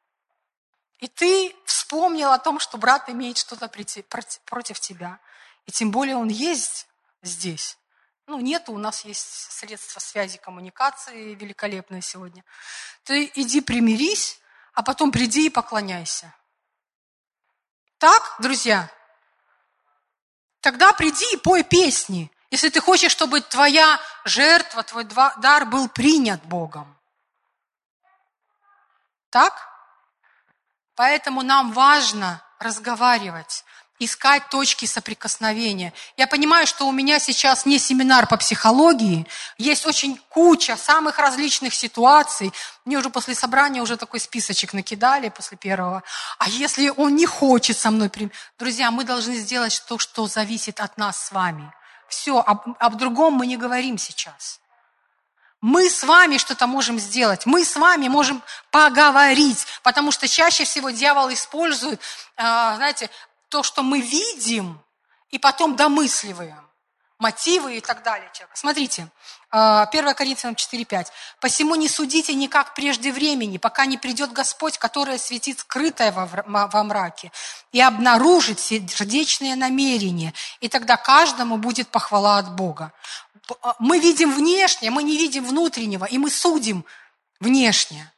и 0.98 1.08
ты 1.08 1.54
вспомнил 1.66 2.32
о 2.32 2.38
том, 2.38 2.58
что 2.60 2.78
брат 2.78 3.10
имеет 3.10 3.36
что-то 3.36 3.68
против 3.68 4.80
тебя, 4.80 5.18
и 5.66 5.72
тем 5.72 5.90
более 5.90 6.16
он 6.16 6.28
есть 6.28 6.86
здесь, 7.22 7.76
ну, 8.26 8.40
нету, 8.40 8.72
у 8.72 8.78
нас 8.78 9.04
есть 9.04 9.52
средства 9.52 10.00
связи, 10.00 10.38
коммуникации 10.38 11.34
великолепные 11.34 12.00
сегодня. 12.00 12.42
Ты 13.02 13.30
иди 13.34 13.60
примирись, 13.60 14.40
а 14.72 14.82
потом 14.82 15.12
приди 15.12 15.46
и 15.46 15.50
поклоняйся. 15.50 16.34
Так, 17.98 18.36
друзья? 18.38 18.90
Тогда 20.60 20.94
приди 20.94 21.34
и 21.34 21.36
пой 21.36 21.64
песни. 21.64 22.30
Если 22.54 22.68
ты 22.68 22.80
хочешь, 22.80 23.10
чтобы 23.10 23.40
твоя 23.40 24.00
жертва, 24.24 24.84
твой 24.84 25.04
дар 25.38 25.64
был 25.66 25.88
принят 25.88 26.40
Богом. 26.44 26.86
Так? 29.28 29.54
Поэтому 30.94 31.42
нам 31.42 31.72
важно 31.72 32.40
разговаривать 32.60 33.64
искать 33.98 34.48
точки 34.50 34.84
соприкосновения. 34.86 35.92
Я 36.16 36.28
понимаю, 36.28 36.68
что 36.68 36.86
у 36.86 36.92
меня 36.92 37.18
сейчас 37.18 37.66
не 37.66 37.80
семинар 37.80 38.28
по 38.28 38.36
психологии, 38.36 39.26
есть 39.58 39.84
очень 39.84 40.16
куча 40.28 40.76
самых 40.76 41.18
различных 41.18 41.74
ситуаций. 41.74 42.52
Мне 42.84 42.98
уже 42.98 43.10
после 43.10 43.34
собрания 43.34 43.82
уже 43.82 43.96
такой 43.96 44.20
списочек 44.20 44.74
накидали 44.74 45.28
после 45.28 45.56
первого. 45.56 46.04
А 46.38 46.48
если 46.48 46.92
он 46.96 47.16
не 47.16 47.26
хочет 47.26 47.76
со 47.76 47.90
мной... 47.90 48.12
Друзья, 48.60 48.92
мы 48.92 49.02
должны 49.02 49.34
сделать 49.38 49.82
то, 49.88 49.98
что 49.98 50.28
зависит 50.28 50.78
от 50.78 50.96
нас 50.98 51.20
с 51.26 51.32
вами. 51.32 51.72
Все, 52.14 52.38
об, 52.38 52.76
об 52.78 52.96
другом 52.96 53.34
мы 53.34 53.46
не 53.46 53.56
говорим 53.56 53.98
сейчас. 53.98 54.60
Мы 55.60 55.90
с 55.90 56.04
вами 56.04 56.36
что-то 56.38 56.66
можем 56.66 56.98
сделать, 56.98 57.46
мы 57.46 57.64
с 57.64 57.74
вами 57.76 58.08
можем 58.08 58.42
поговорить, 58.70 59.66
потому 59.82 60.12
что 60.12 60.28
чаще 60.28 60.64
всего 60.64 60.90
дьявол 60.90 61.32
использует, 61.32 62.00
а, 62.36 62.76
знаете, 62.76 63.10
то, 63.48 63.62
что 63.62 63.82
мы 63.82 64.00
видим, 64.00 64.80
и 65.30 65.38
потом 65.38 65.74
домысливаем 65.74 66.63
мотивы 67.24 67.78
и 67.78 67.80
так 67.80 68.02
далее 68.02 68.28
человека. 68.34 68.54
Смотрите, 68.54 69.00
1 69.00 69.08
а, 69.50 70.14
Коринфянам 70.14 70.56
4.5. 70.56 71.06
«Посему 71.40 71.74
не 71.74 71.88
судите 71.88 72.34
никак 72.34 72.74
прежде 72.74 73.12
времени, 73.12 73.56
пока 73.56 73.86
не 73.86 73.96
придет 73.96 74.32
Господь, 74.32 74.76
который 74.76 75.18
светит 75.18 75.60
скрытое 75.60 76.12
во 76.12 76.84
мраке, 76.84 77.32
и 77.72 77.80
обнаружит 77.80 78.60
сердечные 78.60 79.56
намерения, 79.56 80.34
и 80.60 80.68
тогда 80.68 80.98
каждому 80.98 81.56
будет 81.56 81.88
похвала 81.88 82.36
от 82.36 82.54
Бога». 82.54 82.92
А, 83.62 83.74
мы 83.78 84.00
видим 84.00 84.30
внешнее, 84.30 84.90
мы 84.90 85.02
не 85.02 85.16
видим 85.16 85.46
внутреннего, 85.46 86.04
и 86.04 86.18
мы 86.18 86.30
судим 86.30 86.84
внешне. 87.40 88.12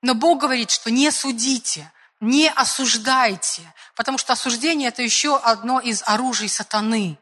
Но 0.00 0.14
Бог 0.14 0.38
говорит, 0.38 0.70
что 0.70 0.92
не 0.92 1.10
судите, 1.10 1.90
не 2.20 2.48
осуждайте, 2.48 3.62
потому 3.96 4.16
что 4.16 4.32
осуждение– 4.32 4.88
это 4.90 5.02
еще 5.02 5.36
одно 5.36 5.80
из 5.80 6.04
оружий 6.06 6.48
сатаны 6.48 7.18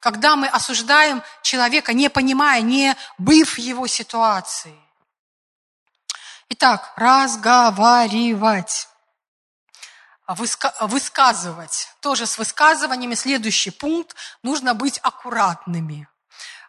когда 0.00 0.36
мы 0.36 0.46
осуждаем 0.48 1.22
человека, 1.42 1.92
не 1.92 2.08
понимая, 2.10 2.60
не 2.62 2.96
быв 3.18 3.58
его 3.58 3.86
ситуации. 3.86 4.76
Итак, 6.48 6.92
разговаривать. 6.96 8.88
высказывать. 10.28 11.88
Тоже 12.00 12.26
с 12.26 12.38
высказываниями 12.38 13.14
следующий 13.14 13.70
пункт. 13.70 14.16
Нужно 14.42 14.74
быть 14.74 14.98
аккуратными. 15.02 16.08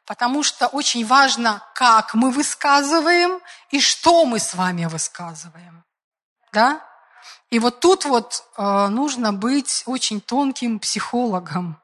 Потому 0.06 0.42
что 0.42 0.68
очень 0.68 1.06
важно, 1.06 1.64
как 1.74 2.14
мы 2.14 2.32
высказываем 2.32 3.42
и 3.72 3.82
что 3.82 4.26
мы 4.26 4.40
с 4.40 4.54
вами 4.54 4.86
высказываем. 4.86 5.84
Да? 6.54 6.82
И 7.50 7.60
вот 7.60 7.82
тут 7.82 8.06
вот 8.06 8.46
э, 8.58 8.88
нужно 8.88 9.34
быть 9.34 9.84
очень 9.86 10.22
тонким 10.22 10.80
психологом 10.80 11.82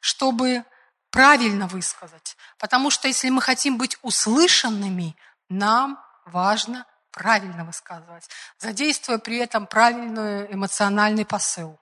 чтобы 0.00 0.64
правильно 1.10 1.66
высказать. 1.66 2.36
Потому 2.58 2.90
что 2.90 3.08
если 3.08 3.30
мы 3.30 3.42
хотим 3.42 3.78
быть 3.78 3.98
услышанными, 4.02 5.16
нам 5.48 5.98
важно 6.26 6.86
правильно 7.10 7.64
высказывать, 7.64 8.28
задействуя 8.58 9.18
при 9.18 9.38
этом 9.38 9.66
правильный 9.66 10.52
эмоциональный 10.52 11.24
посыл. 11.24 11.78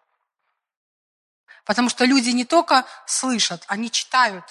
Потому 1.65 1.89
что 1.91 2.05
люди 2.05 2.31
не 2.31 2.45
только 2.45 2.87
слышат, 3.07 3.65
они 3.67 3.91
читают, 3.91 4.45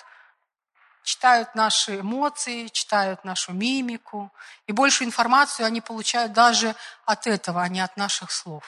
читают 1.03 1.55
наши 1.55 2.01
эмоции, 2.01 2.67
читают 2.67 3.23
нашу 3.23 3.53
мимику, 3.53 4.33
и 4.67 4.73
большую 4.73 5.07
информацию 5.07 5.65
они 5.65 5.79
получают 5.79 6.33
даже 6.33 6.75
от 7.05 7.25
этого, 7.25 7.63
а 7.63 7.69
не 7.69 7.79
от 7.79 7.95
наших 7.95 8.31
слов. 8.31 8.63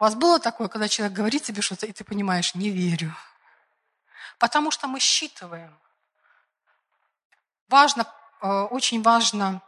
У 0.00 0.04
вас 0.04 0.14
было 0.16 0.40
такое, 0.40 0.68
когда 0.68 0.88
человек 0.88 1.16
говорит 1.16 1.44
тебе 1.44 1.62
что-то, 1.62 1.86
и 1.86 1.92
ты 1.92 2.04
понимаешь, 2.04 2.54
не 2.54 2.70
верю. 2.70 3.14
Потому 4.40 4.70
что 4.70 4.88
мы 4.88 4.98
считываем. 5.00 5.78
Важно, 7.68 8.06
э, 8.40 8.62
очень 8.70 9.02
важно, 9.02 9.60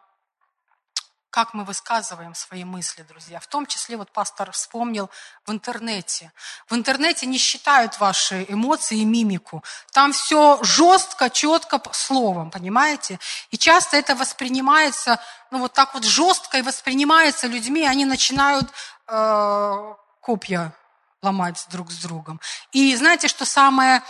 как 1.29 1.53
мы 1.53 1.65
высказываем 1.65 2.35
свои 2.35 2.65
мысли, 2.65 3.03
друзья. 3.03 3.39
В 3.39 3.47
том 3.47 3.67
числе, 3.67 3.99
вот 3.99 4.11
пастор 4.11 4.51
вспомнил 4.51 5.11
в 5.47 5.53
интернете. 5.53 6.33
В 6.69 6.75
интернете 6.75 7.27
не 7.27 7.37
считают 7.37 8.01
ваши 8.01 8.47
эмоции 8.49 8.99
и 8.99 9.05
мимику. 9.05 9.63
Там 9.93 10.13
все 10.13 10.59
жестко, 10.63 11.29
четко 11.29 11.81
словом, 11.93 12.51
понимаете? 12.51 13.21
И 13.51 13.59
часто 13.59 13.99
это 13.99 14.15
воспринимается, 14.15 15.21
ну 15.51 15.59
вот 15.59 15.75
так 15.75 15.93
вот 15.93 16.05
жестко 16.05 16.59
и 16.59 16.63
воспринимается 16.63 17.47
людьми, 17.47 17.87
они 17.87 18.07
начинают 18.07 18.71
э, 19.07 19.95
копья 20.23 20.73
ломать 21.21 21.67
друг 21.71 21.91
с 21.93 21.99
другом. 21.99 22.41
И 22.73 22.97
знаете, 22.97 23.29
что 23.29 23.45
самое 23.45 24.03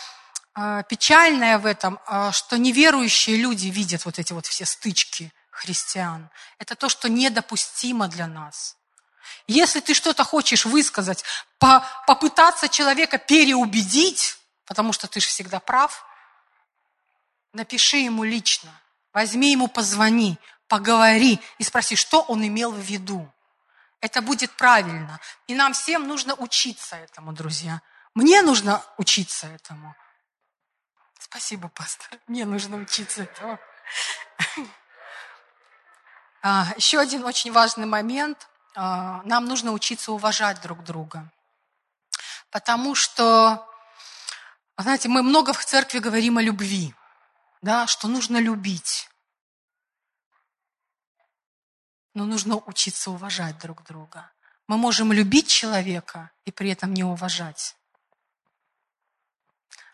печальное 0.55 1.59
в 1.59 1.67
этом, 1.67 1.99
а, 2.07 2.31
что 2.33 2.59
неверующие 2.59 3.37
люди 3.37 3.69
видят 3.69 4.05
вот 4.05 4.19
эти 4.19 4.33
вот 4.33 4.47
все 4.47 4.67
стычки 4.67 5.33
христиан. 5.51 6.29
Это 6.59 6.75
то, 6.75 6.89
что 6.89 7.09
недопустимо 7.09 8.09
для 8.09 8.27
нас. 8.27 8.77
Если 9.47 9.81
ты 9.81 9.95
что-то 9.95 10.25
хочешь 10.25 10.67
высказать, 10.67 11.25
по, 11.59 11.87
попытаться 12.07 12.69
человека 12.69 13.19
переубедить, 13.19 14.39
потому 14.67 14.93
что 14.93 15.07
ты 15.07 15.21
же 15.21 15.27
всегда 15.27 15.59
прав, 15.59 16.05
напиши 17.53 17.99
ему 17.99 18.25
лично, 18.25 18.71
возьми 19.13 19.53
ему, 19.53 19.69
позвони, 19.69 20.39
поговори 20.69 21.41
и 21.59 21.65
спроси, 21.65 21.97
что 21.97 22.23
он 22.23 22.47
имел 22.47 22.73
в 22.73 22.81
виду. 22.81 23.31
Это 24.01 24.21
будет 24.21 24.51
правильно. 24.53 25.21
И 25.47 25.55
нам 25.55 25.73
всем 25.75 26.09
нужно 26.09 26.35
учиться 26.35 26.97
этому, 26.97 27.33
друзья. 27.33 27.81
Мне 28.15 28.43
нужно 28.43 28.83
учиться 28.99 29.47
этому. 29.47 29.95
Спасибо, 31.33 31.71
пастор. 31.71 32.21
Мне 32.27 32.45
нужно 32.45 32.77
учиться 32.77 33.23
этому. 33.23 33.59
А, 36.43 36.67
еще 36.77 36.99
один 36.99 37.25
очень 37.25 37.53
важный 37.53 37.87
момент. 37.87 38.51
А, 38.75 39.23
нам 39.23 39.47
нужно 39.47 39.73
учиться 39.73 40.13
уважать 40.13 40.61
друг 40.61 40.85
друга. 40.85 41.31
Потому 42.51 42.95
что, 42.95 43.67
знаете, 44.77 45.09
мы 45.09 45.23
много 45.23 45.55
в 45.55 45.65
церкви 45.65 46.01
говорим 46.01 46.37
о 46.37 46.43
любви, 46.43 46.95
да, 47.63 47.87
что 47.87 48.09
нужно 48.09 48.37
любить. 48.37 49.09
Но 52.13 52.27
нужно 52.27 52.59
учиться 52.59 53.11
уважать 53.11 53.57
друг 53.59 53.85
друга. 53.85 54.31
Мы 54.67 54.77
можем 54.77 55.15
любить 55.15 55.49
человека 55.49 56.31
и 56.45 56.51
при 56.51 56.71
этом 56.71 56.93
не 56.93 57.05
уважать 57.05 57.75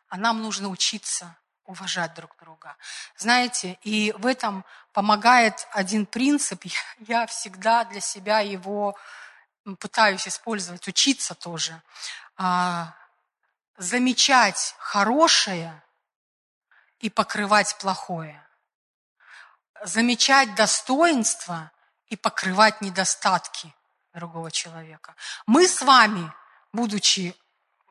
а 0.08 0.16
нам 0.16 0.42
нужно 0.42 0.68
учиться 0.68 1.36
уважать 1.64 2.14
друг 2.14 2.34
друга. 2.40 2.76
Знаете, 3.16 3.78
и 3.82 4.12
в 4.16 4.26
этом 4.26 4.64
помогает 4.92 5.68
один 5.72 6.06
принцип. 6.06 6.64
Я 6.98 7.26
всегда 7.26 7.84
для 7.84 8.00
себя 8.00 8.40
его 8.40 8.96
пытаюсь 9.78 10.26
использовать, 10.26 10.88
учиться 10.88 11.34
тоже, 11.34 11.82
а, 12.36 12.94
замечать 13.76 14.74
хорошее 14.78 15.82
и 17.00 17.10
покрывать 17.10 17.76
плохое. 17.78 18.42
Замечать 19.84 20.54
достоинства 20.54 21.70
и 22.06 22.16
покрывать 22.16 22.80
недостатки 22.80 23.72
другого 24.14 24.50
человека. 24.50 25.14
Мы 25.46 25.68
с 25.68 25.82
вами, 25.82 26.32
будучи, 26.72 27.36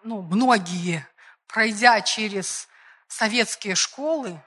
ну, 0.04 0.22
многие, 0.22 1.08
пройдя 1.48 2.02
через 2.02 2.68
советские 3.08 3.76
школы, 3.76 4.42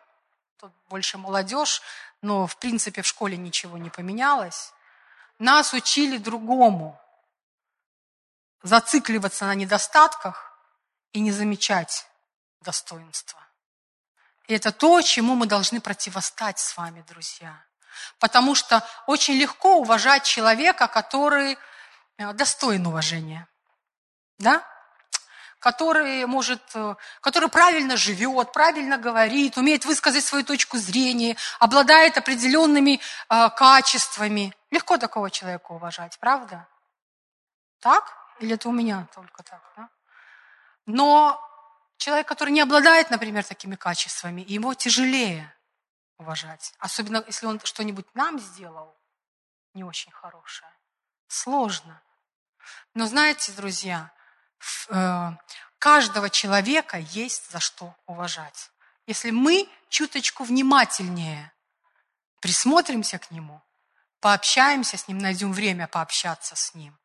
тут 0.58 0.72
больше 0.88 1.18
молодежь, 1.18 1.82
но 2.22 2.46
в 2.46 2.56
принципе 2.56 3.02
в 3.02 3.06
школе 3.06 3.36
ничего 3.36 3.78
не 3.78 3.90
поменялось, 3.90 4.72
нас 5.38 5.72
учили 5.72 6.18
другому. 6.18 7.00
Зацикливаться 8.62 9.46
на 9.46 9.54
недостатках 9.54 10.52
и 11.12 11.20
не 11.20 11.32
замечать 11.32 12.06
достоинства. 12.60 13.40
И 14.46 14.54
это 14.54 14.70
то, 14.70 15.00
чему 15.00 15.34
мы 15.34 15.46
должны 15.46 15.80
противостать 15.80 16.58
с 16.58 16.76
вами, 16.76 17.02
друзья. 17.08 17.64
Потому 18.18 18.54
что 18.54 18.86
очень 19.06 19.34
легко 19.34 19.76
уважать 19.76 20.24
человека, 20.24 20.88
который 20.88 21.56
э, 22.18 22.32
достоин 22.34 22.86
уважения. 22.86 23.48
Да? 24.38 24.62
Который 25.60 26.26
может, 26.26 26.62
э, 26.74 26.96
который 27.20 27.48
правильно 27.48 27.96
живет, 27.96 28.52
правильно 28.52 28.98
говорит, 28.98 29.56
умеет 29.56 29.84
высказать 29.84 30.24
свою 30.24 30.44
точку 30.44 30.78
зрения, 30.78 31.36
обладает 31.60 32.18
определенными 32.18 32.98
э, 33.28 33.50
качествами. 33.50 34.54
Легко 34.70 34.96
такого 34.96 35.30
человека 35.30 35.72
уважать, 35.72 36.18
правда? 36.18 36.66
Так? 37.80 38.16
Или 38.40 38.54
это 38.54 38.68
у 38.68 38.72
меня 38.72 39.06
только 39.14 39.42
так? 39.42 39.62
Да? 39.76 39.88
Но 40.86 41.40
человек, 41.98 42.26
который 42.26 42.50
не 42.50 42.62
обладает, 42.62 43.10
например, 43.10 43.44
такими 43.44 43.76
качествами, 43.76 44.44
его 44.48 44.72
тяжелее 44.74 45.54
уважать. 46.16 46.72
Особенно, 46.78 47.22
если 47.26 47.46
он 47.46 47.60
что-нибудь 47.62 48.06
нам 48.14 48.38
сделал 48.38 48.96
не 49.74 49.84
очень 49.84 50.10
хорошее. 50.10 50.70
Сложно. 51.28 52.02
Но 52.94 53.06
знаете, 53.06 53.52
друзья, 53.52 54.10
каждого 55.78 56.30
человека 56.30 56.98
есть 56.98 57.50
за 57.50 57.60
что 57.60 57.94
уважать. 58.06 58.70
Если 59.06 59.30
мы 59.30 59.68
чуточку 59.88 60.44
внимательнее 60.44 61.52
присмотримся 62.40 63.18
к 63.18 63.30
нему, 63.30 63.62
пообщаемся 64.20 64.96
с 64.96 65.08
ним, 65.08 65.18
найдем 65.18 65.52
время 65.52 65.88
пообщаться 65.88 66.56
с 66.56 66.74
ним, 66.74 66.98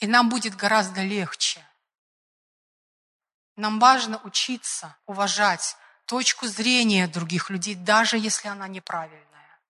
и 0.00 0.06
нам 0.06 0.28
будет 0.28 0.56
гораздо 0.56 1.02
легче. 1.02 1.66
Нам 3.56 3.78
важно 3.78 4.18
учиться 4.24 4.96
уважать 5.06 5.76
точку 6.06 6.46
зрения 6.46 7.06
других 7.06 7.50
людей, 7.50 7.74
даже 7.74 8.18
если 8.18 8.48
она 8.48 8.66
неправильная. 8.68 9.60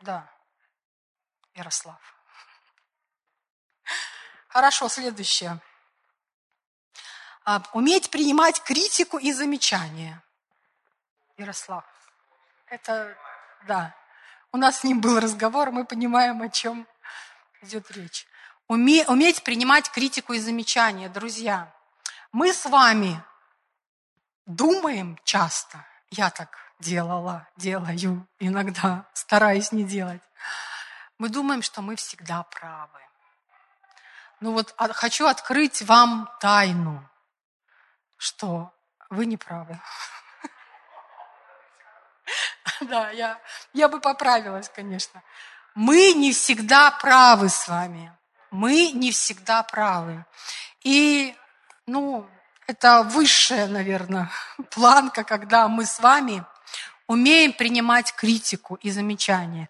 Да, 0.00 0.28
Ярослав. 1.54 2.21
Хорошо, 4.52 4.90
следующее. 4.90 5.58
А, 7.46 7.62
уметь 7.72 8.10
принимать 8.10 8.62
критику 8.62 9.16
и 9.16 9.32
замечания. 9.32 10.22
Ярослав. 11.38 11.84
Это, 12.66 13.16
да. 13.66 13.96
У 14.52 14.58
нас 14.58 14.80
с 14.80 14.84
ним 14.84 15.00
был 15.00 15.18
разговор, 15.20 15.70
мы 15.70 15.86
понимаем, 15.86 16.42
о 16.42 16.50
чем 16.50 16.86
идет 17.62 17.90
речь. 17.92 18.26
Уме, 18.68 19.06
уметь 19.08 19.42
принимать 19.42 19.90
критику 19.90 20.34
и 20.34 20.38
замечания, 20.38 21.08
друзья. 21.08 21.74
Мы 22.30 22.52
с 22.52 22.66
вами 22.66 23.24
думаем 24.44 25.18
часто, 25.24 25.82
я 26.10 26.28
так 26.28 26.58
делала, 26.78 27.48
делаю 27.56 28.28
иногда, 28.38 29.06
стараюсь 29.14 29.72
не 29.72 29.84
делать. 29.84 30.20
Мы 31.16 31.30
думаем, 31.30 31.62
что 31.62 31.80
мы 31.80 31.96
всегда 31.96 32.42
правы. 32.42 33.00
Ну 34.42 34.52
вот 34.54 34.74
а, 34.76 34.92
хочу 34.92 35.28
открыть 35.28 35.82
вам 35.82 36.28
тайну, 36.40 37.08
что 38.16 38.72
вы 39.08 39.24
не 39.26 39.36
правы. 39.36 39.80
Да, 42.80 43.10
я, 43.10 43.38
я 43.72 43.88
бы 43.88 44.00
поправилась, 44.00 44.68
конечно. 44.68 45.22
Мы 45.76 46.14
не 46.14 46.32
всегда 46.32 46.90
правы 46.90 47.48
с 47.48 47.68
вами. 47.68 48.12
Мы 48.50 48.90
не 48.90 49.12
всегда 49.12 49.62
правы. 49.62 50.24
И, 50.82 51.36
ну, 51.86 52.28
это 52.66 53.04
высшая, 53.04 53.68
наверное, 53.68 54.28
планка, 54.70 55.22
когда 55.22 55.68
мы 55.68 55.86
с 55.86 56.00
вами 56.00 56.44
умеем 57.06 57.52
принимать 57.52 58.12
критику 58.12 58.74
и 58.74 58.90
замечания. 58.90 59.68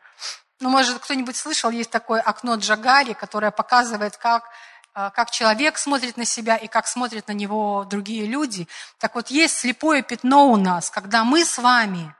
Ну, 0.62 0.70
может, 0.70 1.00
кто-нибудь 1.00 1.34
слышал, 1.34 1.70
есть 1.70 1.90
такое 1.90 2.20
окно 2.20 2.54
Джагари, 2.54 3.14
которое 3.14 3.50
показывает, 3.50 4.16
как, 4.16 4.48
э, 4.94 5.10
как 5.12 5.32
человек 5.32 5.76
смотрит 5.76 6.16
на 6.16 6.24
себя 6.24 6.56
и 6.56 6.68
как 6.68 6.86
смотрят 6.86 7.26
на 7.26 7.32
него 7.32 7.84
другие 7.84 8.26
люди. 8.26 8.68
Так 8.98 9.16
вот, 9.16 9.26
есть 9.26 9.58
слепое 9.58 10.02
пятно 10.02 10.46
у 10.52 10.56
нас, 10.56 10.88
когда 10.88 11.24
мы 11.24 11.44
с 11.44 11.58
вами, 11.58 12.14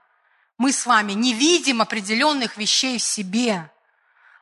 мы 0.57 0.73
с 0.73 0.85
вами 0.85 1.13
не 1.13 1.33
видим 1.33 1.81
определенных 1.81 2.57
вещей 2.57 2.97
в 2.97 3.01
себе, 3.01 3.71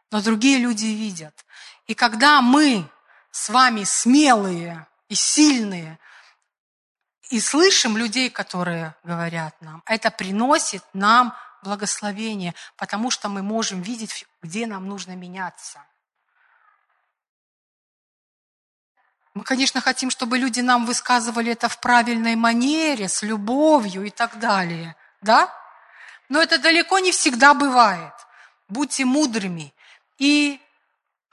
но 0.09 0.19
другие 0.19 0.57
люди 0.57 0.87
видят. 0.87 1.45
И 1.85 1.93
когда 1.93 2.41
мы 2.41 2.89
с 3.29 3.49
вами 3.49 3.83
смелые 3.83 4.87
и 5.09 5.13
сильные, 5.13 5.99
и 7.29 7.39
слышим 7.39 7.95
людей, 7.97 8.31
которые 8.31 8.95
говорят 9.03 9.53
нам, 9.61 9.83
это 9.85 10.09
приносит 10.09 10.83
нам 10.93 11.35
благословение, 11.61 12.53
потому 12.75 13.11
что 13.11 13.29
мы 13.29 13.41
можем 13.41 13.81
видеть, 13.81 14.25
где 14.41 14.65
нам 14.67 14.87
нужно 14.87 15.15
меняться. 15.15 15.83
Мы, 19.33 19.43
конечно, 19.43 19.79
хотим, 19.79 20.09
чтобы 20.09 20.37
люди 20.37 20.59
нам 20.59 20.85
высказывали 20.85 21.53
это 21.53 21.69
в 21.69 21.79
правильной 21.79 22.35
манере, 22.35 23.07
с 23.07 23.21
любовью 23.21 24.03
и 24.03 24.09
так 24.09 24.39
далее. 24.39 24.95
Да? 25.21 25.53
Но 26.27 26.41
это 26.41 26.57
далеко 26.57 26.99
не 26.99 27.11
всегда 27.11 27.53
бывает. 27.53 28.13
Будьте 28.67 29.05
мудрыми 29.05 29.73
и 30.17 30.59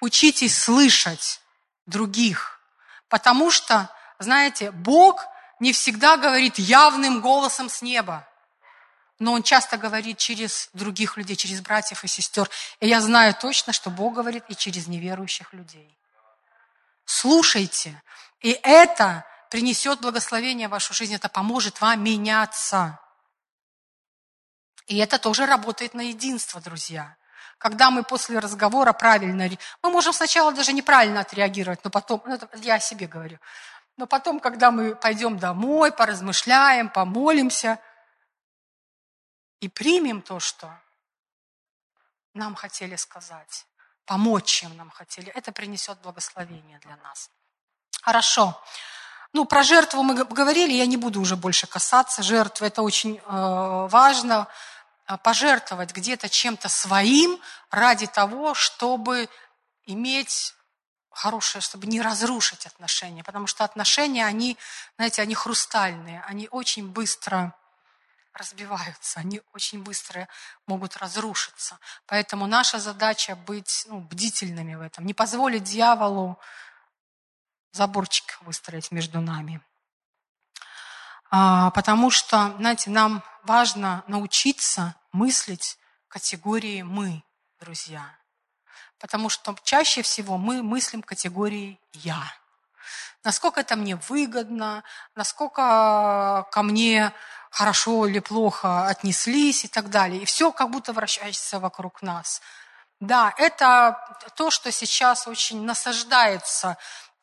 учитесь 0.01 0.57
слышать 0.57 1.41
других. 1.87 2.61
Потому 3.09 3.51
что, 3.51 3.91
знаете, 4.19 4.71
Бог 4.71 5.27
не 5.59 5.73
всегда 5.73 6.17
говорит 6.17 6.59
явным 6.59 7.21
голосом 7.21 7.69
с 7.69 7.83
неба 7.83 8.28
но 9.19 9.33
он 9.33 9.43
часто 9.43 9.77
говорит 9.77 10.19
через 10.19 10.71
других 10.73 11.17
людей, 11.17 11.35
через 11.35 11.61
братьев 11.61 12.05
и 12.05 12.09
сестер. 12.09 12.49
И 12.81 12.89
я 12.89 13.01
знаю 13.01 13.35
точно, 13.35 13.73
что 13.73 13.91
Бог 13.91 14.15
говорит 14.15 14.45
и 14.49 14.55
через 14.55 14.87
неверующих 14.87 15.53
людей. 15.53 15.99
Слушайте, 17.05 18.01
и 18.41 18.59
это 18.63 19.25
принесет 19.51 20.01
благословение 20.01 20.69
в 20.69 20.73
вашу 20.73 20.95
жизнь, 20.95 21.15
это 21.15 21.29
поможет 21.29 21.81
вам 21.81 22.03
меняться. 22.03 23.01
И 24.87 24.99
это 24.99 25.19
тоже 25.19 25.47
работает 25.47 25.95
на 25.95 26.03
единство, 26.03 26.61
друзья. 26.61 27.17
Когда 27.59 27.91
мы 27.91 28.05
после 28.05 28.39
разговора 28.39 28.93
правильно... 28.93 29.51
Мы 29.83 29.91
можем 29.91 30.13
сначала 30.13 30.53
даже 30.53 30.73
неправильно 30.73 31.21
отреагировать, 31.21 31.81
но 31.83 31.91
потом... 31.91 32.23
Ну, 32.25 32.35
это 32.35 32.49
я 32.59 32.75
о 32.75 32.81
себе 32.81 33.09
говорю. 33.09 33.39
Но 33.97 34.07
потом, 34.07 34.39
когда 34.39 34.71
мы 34.71 34.95
пойдем 34.95 35.39
домой, 35.39 35.91
поразмышляем, 35.91 36.89
помолимся– 36.89 37.81
и 39.61 39.69
примем 39.69 40.23
то, 40.23 40.41
что 40.41 40.71
нам 42.35 42.55
хотели 42.55 42.97
сказать, 42.97 43.67
помочь, 44.05 44.47
чем 44.47 44.77
нам 44.77 44.91
хотели. 44.91 45.31
Это 45.33 45.53
принесет 45.53 45.99
благословение 46.01 46.79
для 46.79 46.97
нас. 46.99 47.31
Хорошо. 48.03 48.61
Ну, 49.33 49.45
про 49.45 49.63
жертву 49.63 50.03
мы 50.03 50.15
говорили, 50.15 50.73
я 50.73 50.87
не 50.87 50.97
буду 50.97 51.21
уже 51.21 51.37
больше 51.37 51.67
касаться 51.67 52.23
жертвы. 52.23 52.69
Это 52.69 52.83
очень 52.83 53.19
э, 53.19 53.21
важно, 53.91 54.49
э, 55.07 55.19
пожертвовать 55.19 55.93
где-то 55.93 56.29
чем-то 56.29 56.69
своим 56.69 57.39
ради 57.71 58.07
того, 58.07 58.55
чтобы 58.55 59.29
иметь 59.85 60.55
хорошее, 61.11 61.61
чтобы 61.61 61.87
не 61.87 62.01
разрушить 62.01 62.65
отношения. 62.65 63.23
Потому 63.23 63.47
что 63.47 63.65
отношения, 63.65 64.25
они, 64.25 64.57
знаете, 64.97 65.21
они 65.21 65.35
хрустальные, 65.35 66.23
они 66.27 66.49
очень 66.51 66.89
быстро 66.89 67.55
разбиваются, 68.39 69.21
они 69.21 69.43
очень 69.53 69.83
быстро 69.83 70.29
могут 70.67 70.97
разрушиться. 70.97 71.79
Поэтому 72.07 72.47
наша 72.47 72.79
задача 72.79 73.37
быть 73.37 73.85
ну, 73.89 74.01
бдительными 74.01 74.75
в 74.75 74.81
этом, 74.81 75.05
не 75.07 75.15
позволить 75.15 75.65
дьяволу 75.65 76.39
заборчик 77.73 78.39
выстроить 78.43 78.91
между 78.91 79.21
нами. 79.21 79.61
А, 81.31 81.71
потому 81.73 82.11
что, 82.11 82.55
знаете, 82.59 82.91
нам 82.91 83.23
важно 83.45 84.03
научиться 84.07 84.95
мыслить 85.13 85.79
категории 86.09 86.83
«мы», 86.83 87.23
друзья. 87.61 88.17
Потому 88.99 89.29
что 89.29 89.57
чаще 89.63 90.03
всего 90.03 90.39
мы 90.39 90.63
мыслим 90.63 91.03
категорией 91.03 91.79
«я». 91.93 92.23
Насколько 93.25 93.61
это 93.61 93.77
мне 93.77 93.97
выгодно, 94.09 94.85
насколько 95.15 96.47
ко 96.51 96.63
мне 96.63 97.13
хорошо 97.51 98.07
или 98.07 98.21
плохо 98.21 98.87
отнеслись 98.87 99.65
и 99.65 99.69
так 99.69 99.91
далее. 99.91 100.23
И 100.23 100.25
все 100.25 100.53
как 100.53 100.71
будто 100.71 100.93
вращается 100.93 101.59
вокруг 101.59 102.03
нас. 102.03 102.41
Да, 103.01 103.33
это 103.37 103.99
то, 104.37 104.51
что 104.51 104.73
сейчас 104.73 105.29
очень 105.29 105.65
насаждается 105.65 106.77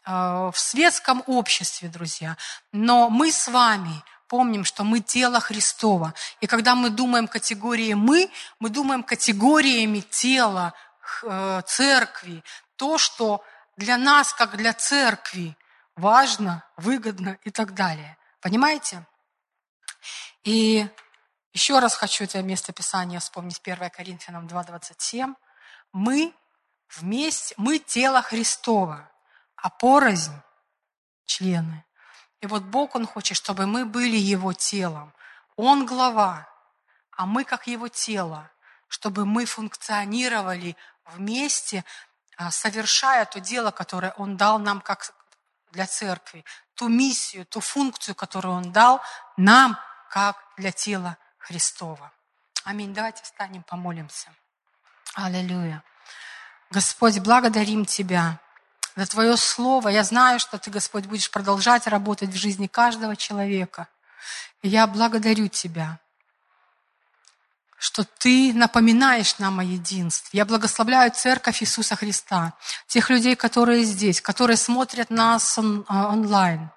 э, 0.05 0.11
в 0.11 0.55
светском 0.55 1.23
обществе, 1.27 1.89
друзья. 1.89 2.37
Но 2.71 3.09
мы 3.09 3.31
с 3.31 3.47
вами 3.47 4.03
помним, 4.27 4.63
что 4.63 4.83
мы 4.83 5.01
тело 5.01 5.39
Христова. 5.39 6.13
И 6.39 6.47
когда 6.47 6.75
мы 6.75 6.89
думаем 6.89 7.27
категории 7.27 7.93
«мы», 7.93 8.31
мы 8.59 8.69
думаем 8.69 9.03
категориями 9.03 9.99
тела 9.99 10.73
э, 11.23 11.61
церкви. 11.65 12.43
То, 12.77 12.97
что 12.97 13.43
для 13.77 13.97
нас, 13.97 14.33
как 14.33 14.55
для 14.55 14.73
церкви, 14.73 15.57
важно, 15.95 16.63
выгодно 16.77 17.37
и 17.43 17.51
так 17.51 17.73
далее. 17.73 18.17
Понимаете? 18.41 19.05
И 20.43 20.87
еще 21.53 21.79
раз 21.79 21.95
хочу 21.95 22.25
это 22.25 22.41
место 22.43 22.73
Писания 22.73 23.19
вспомнить, 23.19 23.61
1 23.63 23.89
Коринфянам 23.89 24.47
2.27. 24.47 25.35
Мы 25.93 26.33
вместе, 26.89 27.55
мы 27.57 27.79
тело 27.79 28.21
Христова, 28.21 29.09
а 29.55 29.69
порознь 29.69 30.35
члены. 31.25 31.85
И 32.41 32.47
вот 32.47 32.63
Бог, 32.63 32.95
Он 32.95 33.07
хочет, 33.07 33.37
чтобы 33.37 33.65
мы 33.65 33.85
были 33.85 34.17
Его 34.17 34.53
телом. 34.53 35.13
Он 35.55 35.85
глава, 35.85 36.47
а 37.11 37.25
мы 37.25 37.45
как 37.45 37.67
Его 37.67 37.87
тело, 37.87 38.51
чтобы 38.87 39.25
мы 39.25 39.45
функционировали 39.45 40.75
вместе, 41.05 41.83
а, 42.37 42.51
совершая 42.51 43.25
то 43.25 43.39
дело, 43.39 43.71
которое 43.71 44.11
Он 44.17 44.37
дал 44.37 44.59
нам 44.59 44.81
как 44.81 45.13
для 45.75 45.85
церкви, 45.85 46.43
ту 46.73 46.87
миссию, 46.87 47.45
ту 47.45 47.59
функцию, 47.59 48.15
которую 48.15 48.55
Он 48.55 48.71
дал 48.71 49.01
нам 49.37 49.77
как 50.09 50.37
для 50.57 50.71
тела 50.71 51.17
Христова. 51.37 52.11
Аминь. 52.63 52.93
Давайте 52.93 53.21
встанем, 53.23 53.61
помолимся. 53.63 54.29
Аллилуйя. 55.13 55.83
Господь, 56.71 57.19
благодарим 57.19 57.85
Тебя 57.85 58.39
за 58.95 59.05
Твое 59.05 59.37
Слово. 59.37 59.89
Я 59.89 60.03
знаю, 60.03 60.39
что 60.39 60.57
Ты, 60.57 60.71
Господь, 60.71 61.05
будешь 61.05 61.29
продолжать 61.29 61.87
работать 61.87 62.29
в 62.29 62.35
жизни 62.35 62.67
каждого 62.67 63.15
человека. 63.15 63.87
И 64.61 64.69
я 64.69 64.87
благодарю 64.87 65.47
Тебя, 65.47 65.99
что 67.85 68.03
Ты 68.03 68.51
напоминаешь 68.51 69.37
нам 69.37 69.59
о 69.59 69.63
единстве. 69.63 70.39
Я 70.39 70.45
благословляю 70.45 71.11
Церковь 71.11 71.61
Иисуса 71.61 71.95
Христа, 71.95 72.53
тех 72.87 73.11
людей, 73.11 73.35
которые 73.35 73.83
здесь, 73.83 74.21
которые 74.21 74.57
смотрят 74.57 75.11
нас 75.11 75.55
он, 75.59 75.85
а, 75.87 76.07
онлайн. 76.07 76.71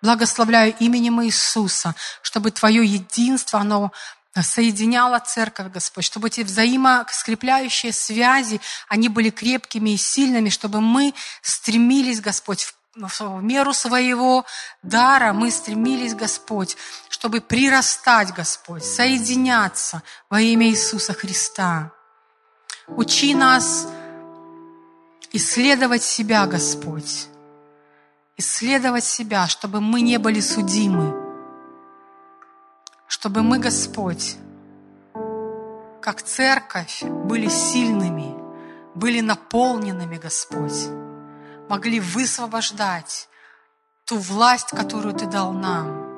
Благословляю 0.00 0.74
именем 0.80 1.22
Иисуса, 1.22 1.94
чтобы 2.22 2.50
Твое 2.50 2.82
единство, 2.82 3.60
оно 3.60 3.92
соединяло 4.40 5.18
церковь, 5.18 5.70
Господь, 5.70 6.04
чтобы 6.04 6.28
эти 6.28 6.40
взаимоскрепляющие 6.40 7.92
связи, 7.92 8.58
они 8.88 9.10
были 9.10 9.28
крепкими 9.28 9.90
и 9.90 9.96
сильными, 9.98 10.48
чтобы 10.48 10.80
мы 10.80 11.12
стремились, 11.42 12.22
Господь, 12.22 12.62
в 12.62 12.74
в 12.98 13.42
меру 13.42 13.72
своего 13.72 14.44
дара 14.82 15.32
мы 15.32 15.50
стремились, 15.50 16.14
Господь, 16.14 16.76
чтобы 17.08 17.40
прирастать, 17.40 18.32
Господь, 18.32 18.84
соединяться 18.84 20.02
во 20.28 20.40
имя 20.40 20.68
Иисуса 20.68 21.12
Христа. 21.12 21.92
Учи 22.88 23.34
нас 23.34 23.88
исследовать 25.32 26.02
себя, 26.02 26.46
Господь, 26.46 27.28
исследовать 28.36 29.04
себя, 29.04 29.46
чтобы 29.46 29.80
мы 29.80 30.00
не 30.00 30.18
были 30.18 30.40
судимы, 30.40 31.14
чтобы 33.06 33.42
мы, 33.42 33.58
Господь, 33.58 34.36
как 36.00 36.22
церковь, 36.22 37.02
были 37.02 37.48
сильными, 37.48 38.34
были 38.94 39.20
наполненными, 39.20 40.16
Господь, 40.16 40.88
могли 41.68 42.00
высвобождать 42.00 43.28
ту 44.04 44.18
власть, 44.18 44.70
которую 44.70 45.14
Ты 45.14 45.26
дал 45.26 45.52
нам. 45.52 46.08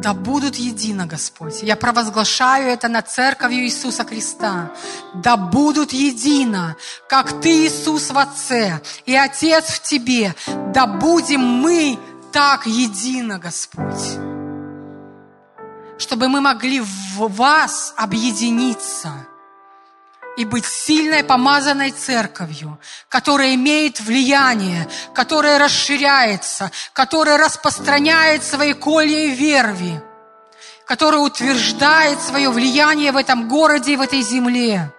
Да 0.00 0.14
будут 0.14 0.56
едино, 0.56 1.06
Господь. 1.06 1.62
Я 1.62 1.76
провозглашаю 1.76 2.68
это 2.68 2.88
над 2.88 3.08
церковью 3.08 3.60
Иисуса 3.60 4.04
Христа. 4.04 4.72
Да 5.14 5.36
будут 5.36 5.92
едино, 5.92 6.76
как 7.08 7.40
Ты, 7.40 7.66
Иисус, 7.66 8.10
в 8.10 8.18
Отце, 8.18 8.80
и 9.06 9.14
Отец 9.14 9.66
в 9.66 9.82
Тебе. 9.82 10.34
Да 10.74 10.86
будем 10.86 11.40
мы 11.40 12.00
так 12.32 12.66
едино, 12.66 13.38
Господь. 13.38 14.18
Чтобы 15.98 16.28
мы 16.28 16.40
могли 16.40 16.80
в 16.80 17.28
Вас 17.28 17.94
объединиться– 17.96 19.26
и 20.40 20.44
быть 20.46 20.64
сильной 20.64 21.22
помазанной 21.22 21.90
церковью, 21.90 22.80
которая 23.10 23.54
имеет 23.56 24.00
влияние, 24.00 24.88
которая 25.14 25.58
расширяется, 25.58 26.70
которая 26.94 27.36
распространяет 27.36 28.42
свои 28.42 28.72
колья 28.72 29.26
и 29.26 29.32
верви, 29.32 30.00
которая 30.86 31.20
утверждает 31.20 32.22
свое 32.22 32.48
влияние 32.48 33.12
в 33.12 33.18
этом 33.18 33.48
городе 33.48 33.92
и 33.92 33.96
в 33.96 34.00
этой 34.00 34.22
земле 34.22 34.90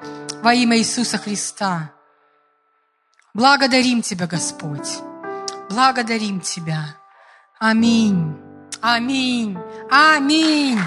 во 0.43 0.53
имя 0.53 0.77
Иисуса 0.77 1.17
Христа. 1.17 1.91
Благодарим 3.33 4.03
Тебя, 4.03 4.27
Господь. 4.27 4.99
Благодарим 5.71 6.39
Тебя. 6.39 6.95
Аминь. 7.57 8.37
Аминь. 8.79 9.57
Аминь. 9.89 10.79